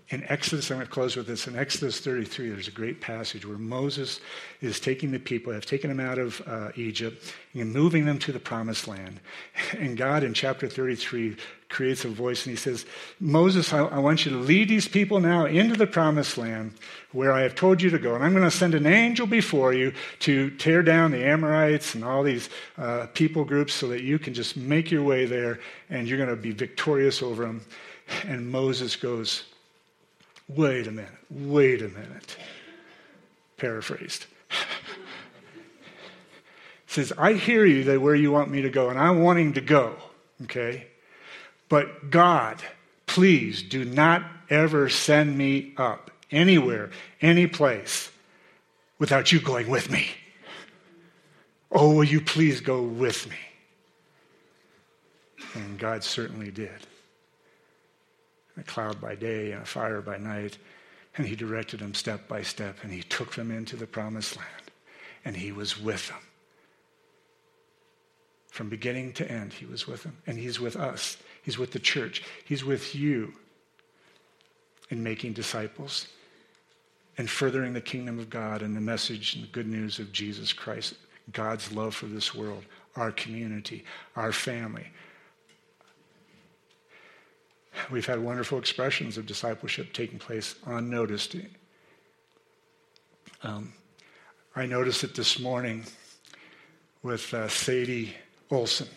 In 0.10 0.24
Exodus, 0.24 0.72
I'm 0.72 0.78
going 0.78 0.88
to 0.88 0.92
close 0.92 1.16
with 1.16 1.28
this. 1.28 1.46
In 1.46 1.56
Exodus 1.56 2.00
33, 2.00 2.50
there's 2.50 2.68
a 2.68 2.72
great 2.72 3.00
passage 3.00 3.46
where 3.46 3.60
Moses 3.60 4.20
is 4.62 4.80
taking 4.80 5.12
the 5.12 5.20
people, 5.20 5.54
have 5.54 5.68
taken 5.68 5.96
them 5.96 6.00
out 6.00 6.18
of 6.18 6.42
uh, 6.48 6.72
Egypt, 6.76 7.36
and 7.54 7.72
moving 7.72 8.06
them 8.06 8.18
to 8.18 8.32
the 8.32 8.40
promised 8.40 8.88
land. 8.88 9.20
And 9.78 9.96
God, 9.96 10.24
in 10.24 10.34
chapter 10.34 10.68
33, 10.68 11.38
creates 11.70 12.04
a 12.04 12.10
voice 12.10 12.46
and 12.46 12.52
he 12.52 12.58
says, 12.58 12.86
Moses, 13.20 13.72
I, 13.72 13.80
I 13.80 14.00
want 14.00 14.26
you 14.26 14.32
to 14.32 14.38
lead 14.38 14.68
these 14.68 14.88
people 14.88 15.20
now 15.20 15.46
into 15.46 15.76
the 15.76 15.88
promised 15.88 16.38
land 16.38 16.74
where 17.12 17.32
I 17.32 17.42
have 17.42 17.56
told 17.56 17.82
you 17.82 17.90
to 17.92 18.00
go. 18.00 18.16
And 18.16 18.24
I'm 18.24 18.34
going 18.34 18.44
to 18.44 18.52
send 18.52 18.74
an 18.76 18.88
angel 18.88 19.28
before 19.28 19.74
you 19.74 19.94
to 20.20 20.50
tear 20.52 20.82
down 20.82 21.12
the 21.12 21.24
Amorites 21.24 21.96
and 21.96 22.04
all 22.04 22.24
these 22.24 22.50
uh, 22.78 23.08
people 23.14 23.46
groups 23.46 23.74
so 23.74 23.88
that 23.90 24.02
you 24.02 24.20
can 24.20 24.34
just 24.34 24.58
make 24.58 24.90
your 24.90 25.04
way 25.04 25.26
there 25.26 25.60
and 25.90 26.08
you're 26.08 26.18
going 26.18 26.30
to 26.30 26.36
be 26.36 26.52
victorious 26.52 27.22
over 27.22 27.46
them. 27.46 27.62
And 28.26 28.50
Moses 28.50 28.96
goes, 28.96 29.44
Wait 30.48 30.88
a 30.88 30.92
minute, 30.92 31.12
wait 31.30 31.82
a 31.84 31.90
minute. 31.90 32.36
Paraphrased. 33.58 34.26
says, 36.88 37.14
I 37.20 37.34
hear 37.34 37.66
you 37.66 37.84
that 37.84 38.02
where 38.02 38.16
you 38.16 38.32
want 38.32 38.50
me 38.50 38.64
to 38.64 38.70
go, 38.70 38.90
and 38.90 38.98
I'm 38.98 39.22
wanting 39.22 39.54
to 39.54 39.62
go, 39.62 39.96
okay? 40.44 40.88
But 41.70 42.10
God, 42.10 42.62
please 43.06 43.62
do 43.64 43.86
not 43.86 44.24
ever 44.50 44.90
send 44.90 45.38
me 45.38 45.74
up 45.78 46.12
anywhere, 46.32 46.90
any 47.22 47.48
place, 47.48 48.12
without 48.98 49.32
you 49.32 49.40
going 49.40 49.70
with 49.70 49.90
me. 49.90 50.08
Oh, 51.72 51.94
will 51.94 52.04
you 52.04 52.20
please 52.20 52.60
go 52.60 52.82
with 52.82 53.30
me? 53.30 53.38
And 55.54 55.80
God 55.80 56.04
certainly 56.04 56.52
did 56.52 56.88
a 58.58 58.64
cloud 58.64 59.00
by 59.00 59.16
day 59.16 59.52
and 59.52 59.62
a 59.64 59.66
fire 59.66 60.02
by 60.02 60.18
night. 60.18 60.58
And 61.18 61.28
he 61.28 61.36
directed 61.36 61.80
them 61.80 61.94
step 61.94 62.28
by 62.28 62.44
step, 62.44 62.78
and 62.84 62.94
he 62.94 63.04
took 63.04 63.36
them 63.36 63.52
into 63.52 63.76
the 63.76 63.88
promised 63.88 64.38
land, 64.38 64.72
and 65.26 65.36
he 65.36 65.52
was 65.52 65.80
with 65.80 66.08
them. 66.08 66.20
From 68.48 68.70
beginning 68.70 69.14
to 69.14 69.30
end, 69.30 69.54
he 69.54 69.66
was 69.66 69.88
with 69.88 70.04
them. 70.04 70.18
And 70.28 70.38
he's 70.38 70.60
with 70.60 70.76
us. 70.76 71.18
He's 71.42 71.58
with 71.58 71.72
the 71.72 71.80
church. 71.80 72.24
He's 72.46 72.64
with 72.64 72.96
you 72.96 73.34
in 74.90 75.04
making 75.04 75.34
disciples 75.34 76.08
and 77.18 77.30
furthering 77.30 77.74
the 77.74 77.82
kingdom 77.82 78.20
of 78.20 78.30
God 78.30 78.62
and 78.62 78.76
the 78.76 78.82
message 78.82 79.36
and 79.36 79.44
the 79.44 79.48
good 79.50 79.68
news 79.68 80.00
of 80.00 80.12
Jesus 80.12 80.54
Christ, 80.54 80.96
God's 81.32 81.72
love 81.72 81.94
for 81.94 82.06
this 82.06 82.34
world, 82.34 82.64
our 82.96 83.12
community, 83.12 83.84
our 84.16 84.32
family, 84.32 84.88
We've 87.90 88.06
had 88.06 88.20
wonderful 88.20 88.60
expressions 88.60 89.18
of 89.18 89.26
discipleship 89.26 89.94
taking 89.94 90.20
place 90.20 90.56
unnoticed. 90.66 91.36
Um, 93.42 93.74
I 94.56 94.66
noticed 94.66 95.04
it 95.04 95.16
this 95.16 95.40
morning 95.40 95.86
with 97.02 97.34
uh, 97.34 97.48
Sadie 97.48 98.14
Olson. 98.52 98.88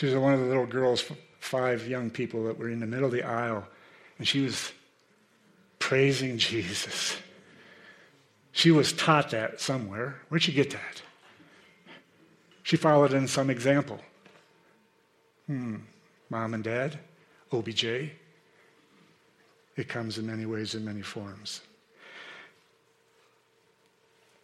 She 0.00 0.06
was 0.06 0.14
one 0.14 0.32
of 0.32 0.40
the 0.40 0.46
little 0.46 0.64
girls, 0.64 1.04
five 1.40 1.86
young 1.86 2.08
people 2.08 2.44
that 2.44 2.56
were 2.56 2.70
in 2.70 2.80
the 2.80 2.86
middle 2.86 3.04
of 3.04 3.12
the 3.12 3.22
aisle, 3.22 3.68
and 4.16 4.26
she 4.26 4.40
was 4.40 4.72
praising 5.78 6.38
Jesus. 6.38 7.18
She 8.52 8.70
was 8.70 8.94
taught 8.94 9.32
that 9.32 9.60
somewhere. 9.60 10.22
Where'd 10.30 10.42
she 10.42 10.52
get 10.52 10.70
that? 10.70 11.02
She 12.62 12.78
followed 12.78 13.12
in 13.12 13.28
some 13.28 13.50
example. 13.50 14.00
Hmm, 15.46 15.76
mom 16.30 16.54
and 16.54 16.64
dad? 16.64 16.98
OBJ. 17.52 17.84
It 17.84 18.12
comes 19.86 20.16
in 20.16 20.26
many 20.26 20.46
ways, 20.46 20.74
in 20.74 20.82
many 20.82 21.02
forms. 21.02 21.60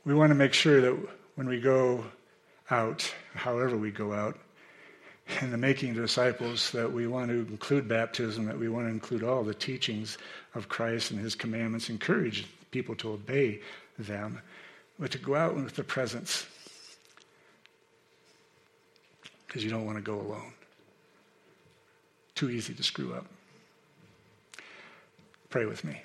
We 0.05 0.13
want 0.13 0.33
to 0.33 0.35
make 0.35 0.53
sure 0.53 0.83
that 0.83 1.09
when 1.35 1.49
we 1.49 1.63
go 1.63 2.05
out, 2.71 3.11
however 3.35 3.79
we 3.79 3.91
go 3.91 4.13
out, 4.13 4.37
in 5.41 5.51
the 5.51 5.59
making 5.59 5.91
of 5.91 5.97
disciples, 5.97 6.71
that 6.73 6.91
we 6.91 7.07
want 7.07 7.29
to 7.29 7.35
include 7.35 7.89
baptism, 7.89 8.47
that 8.47 8.59
we 8.59 8.69
want 8.69 8.87
to 8.87 8.91
include 8.91 9.23
all 9.23 9.43
the 9.43 9.55
teachings 9.55 10.19
of 10.55 10.69
Christ 10.69 11.11
and 11.11 11.21
his 11.21 11.35
commandments, 11.35 11.91
encourage 11.91 12.47
people 12.71 12.95
to 12.97 13.13
obey 13.13 13.61
them, 13.99 14.41
but 14.99 15.11
to 15.11 15.19
go 15.19 15.35
out 15.35 15.55
with 15.55 15.75
the 15.75 15.85
presence 15.85 16.47
because 19.47 19.65
you 19.65 19.71
don't 19.71 19.87
want 19.87 19.97
to 19.97 20.03
go 20.03 20.21
alone 20.21 20.53
too 22.37 22.51
easy 22.51 22.75
to 22.75 22.83
screw 22.83 23.15
up. 23.15 23.27
Pray 25.49 25.65
with 25.65 25.83
me. 25.83 26.03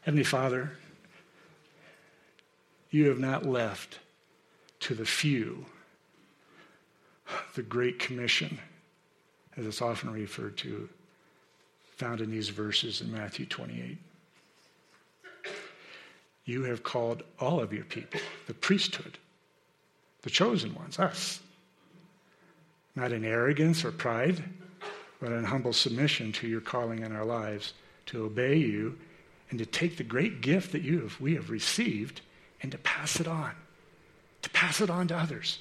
Heavenly 0.00 0.24
Father, 0.24 0.72
you 2.90 3.08
have 3.08 3.18
not 3.18 3.44
left 3.44 4.00
to 4.80 4.94
the 4.94 5.04
few 5.04 5.66
the 7.54 7.62
Great 7.62 7.98
Commission, 7.98 8.58
as 9.56 9.66
it's 9.66 9.82
often 9.82 10.10
referred 10.10 10.56
to, 10.58 10.88
found 11.96 12.20
in 12.20 12.30
these 12.30 12.48
verses 12.48 13.00
in 13.00 13.12
Matthew 13.12 13.46
28. 13.46 13.98
You 16.44 16.64
have 16.64 16.82
called 16.82 17.22
all 17.38 17.60
of 17.60 17.72
your 17.72 17.84
people, 17.84 18.20
the 18.46 18.54
priesthood, 18.54 19.18
the 20.22 20.30
chosen 20.30 20.74
ones, 20.74 20.98
us, 20.98 21.40
not 22.96 23.12
in 23.12 23.24
arrogance 23.24 23.84
or 23.84 23.92
pride, 23.92 24.42
but 25.20 25.32
in 25.32 25.44
humble 25.44 25.72
submission 25.72 26.32
to 26.32 26.48
your 26.48 26.60
calling 26.60 27.00
in 27.00 27.14
our 27.14 27.24
lives 27.24 27.74
to 28.06 28.24
obey 28.24 28.56
you 28.56 28.98
and 29.50 29.58
to 29.58 29.66
take 29.66 29.96
the 29.96 30.04
great 30.04 30.40
gift 30.40 30.72
that 30.72 30.82
you 30.82 31.02
have, 31.02 31.20
we 31.20 31.34
have 31.34 31.50
received 31.50 32.20
and 32.62 32.72
to 32.72 32.78
pass 32.78 33.20
it 33.20 33.28
on, 33.28 33.52
to 34.42 34.50
pass 34.50 34.80
it 34.80 34.90
on 34.90 35.08
to 35.08 35.16
others. 35.16 35.58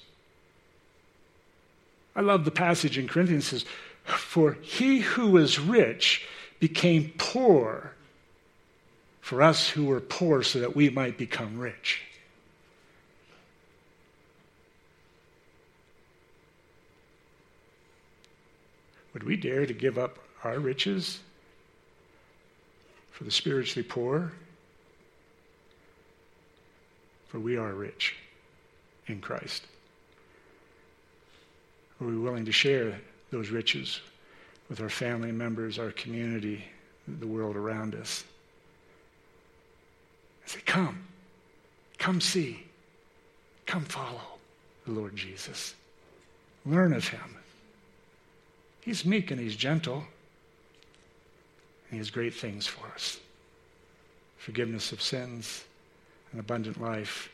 I 2.20 2.22
love 2.22 2.44
the 2.44 2.52
passage 2.52 2.98
in 2.98 3.08
Corinthians 3.08 3.46
says, 3.46 3.64
For 4.04 4.58
he 4.62 5.00
who 5.00 5.38
is 5.38 5.58
rich 5.58 6.28
became 6.60 7.14
poor 7.18 7.94
for 9.22 9.42
us 9.42 9.70
who 9.70 9.86
were 9.86 10.02
poor 10.02 10.44
so 10.44 10.60
that 10.60 10.76
we 10.76 10.90
might 10.90 11.18
become 11.18 11.58
rich. 11.58 12.02
Would 19.14 19.24
we 19.24 19.38
dare 19.38 19.66
to 19.66 19.74
give 19.74 19.98
up 19.98 20.20
our 20.44 20.60
riches 20.60 21.20
for 23.12 23.24
the 23.24 23.32
spiritually 23.32 23.88
poor? 23.88 24.34
For 27.30 27.40
we 27.40 27.56
are 27.56 27.72
rich 27.72 28.18
in 29.08 29.22
Christ. 29.22 29.64
Are 32.02 32.08
we 32.08 32.18
willing 32.18 32.46
to 32.46 32.52
share 32.52 33.00
those 33.32 33.50
riches 33.50 34.00
with 34.70 34.82
our 34.82 34.90
family 34.90 35.32
members, 35.32 35.78
our 35.80 35.92
community, 35.92 36.64
the 37.08 37.28
world 37.28 37.56
around 37.56 37.96
us? 37.96 38.24
I 40.46 40.50
say, 40.50 40.60
Come, 40.66 41.04
come 41.98 42.22
see, 42.22 42.64
come 43.66 43.84
follow 43.84 44.22
the 44.86 44.92
Lord 44.92 45.16
Jesus. 45.16 45.76
Learn 46.66 46.94
of 46.94 47.08
him. 47.08 47.38
He's 48.82 49.06
meek 49.06 49.32
and 49.32 49.40
he's 49.40 49.56
gentle. 49.56 50.04
And 51.90 51.92
he 51.92 51.98
has 51.98 52.10
great 52.10 52.34
things 52.34 52.68
for 52.68 52.86
us 52.88 53.20
forgiveness 54.38 54.94
of 54.94 55.02
sins, 55.02 55.66
an 56.32 56.40
abundant 56.40 56.82
life, 56.82 57.30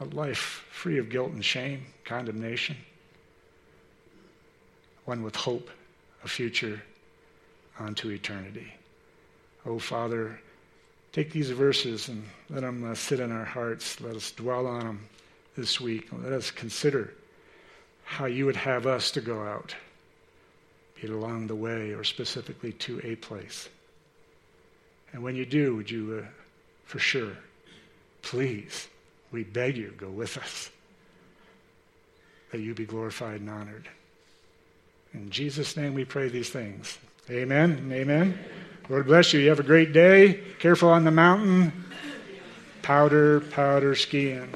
a 0.00 0.04
life 0.06 0.64
free 0.70 0.98
of 0.98 1.08
guilt 1.08 1.32
and 1.32 1.44
shame, 1.44 1.84
condemnation, 2.04 2.76
one 5.04 5.22
with 5.22 5.34
hope, 5.34 5.70
a 6.24 6.28
future 6.28 6.82
unto 7.78 8.10
eternity. 8.10 8.72
Oh, 9.66 9.78
Father, 9.78 10.38
take 11.12 11.32
these 11.32 11.50
verses 11.50 12.08
and 12.08 12.24
let 12.50 12.62
them 12.62 12.84
uh, 12.84 12.94
sit 12.94 13.20
in 13.20 13.32
our 13.32 13.44
hearts. 13.44 14.00
Let 14.00 14.16
us 14.16 14.30
dwell 14.32 14.66
on 14.66 14.84
them 14.84 15.00
this 15.56 15.80
week. 15.80 16.08
Let 16.12 16.32
us 16.32 16.50
consider 16.50 17.12
how 18.04 18.26
you 18.26 18.46
would 18.46 18.56
have 18.56 18.86
us 18.86 19.10
to 19.12 19.20
go 19.20 19.42
out, 19.42 19.74
be 20.94 21.08
it 21.08 21.10
along 21.10 21.46
the 21.46 21.56
way 21.56 21.92
or 21.92 22.04
specifically 22.04 22.72
to 22.72 23.00
a 23.04 23.16
place. 23.16 23.68
And 25.12 25.22
when 25.22 25.36
you 25.36 25.44
do, 25.44 25.76
would 25.76 25.90
you, 25.90 26.22
uh, 26.22 26.28
for 26.84 26.98
sure, 26.98 27.32
please, 28.22 28.88
we 29.30 29.44
beg 29.44 29.76
you, 29.76 29.94
go 29.96 30.08
with 30.08 30.36
us, 30.38 30.70
that 32.50 32.60
you 32.60 32.74
be 32.74 32.86
glorified 32.86 33.40
and 33.40 33.50
honored. 33.50 33.88
In 35.14 35.30
Jesus' 35.30 35.76
name 35.76 35.94
we 35.94 36.04
pray 36.04 36.28
these 36.28 36.50
things. 36.50 36.98
Amen 37.30 37.90
amen. 37.92 38.38
Lord 38.88 39.06
bless 39.06 39.34
you. 39.34 39.40
You 39.40 39.50
have 39.50 39.60
a 39.60 39.64
great 39.64 39.92
day. 39.92 40.40
Careful 40.58 40.88
on 40.88 41.04
the 41.04 41.10
mountain. 41.10 41.72
Powder, 42.80 43.40
powder 43.40 43.94
skiing. 43.94 44.48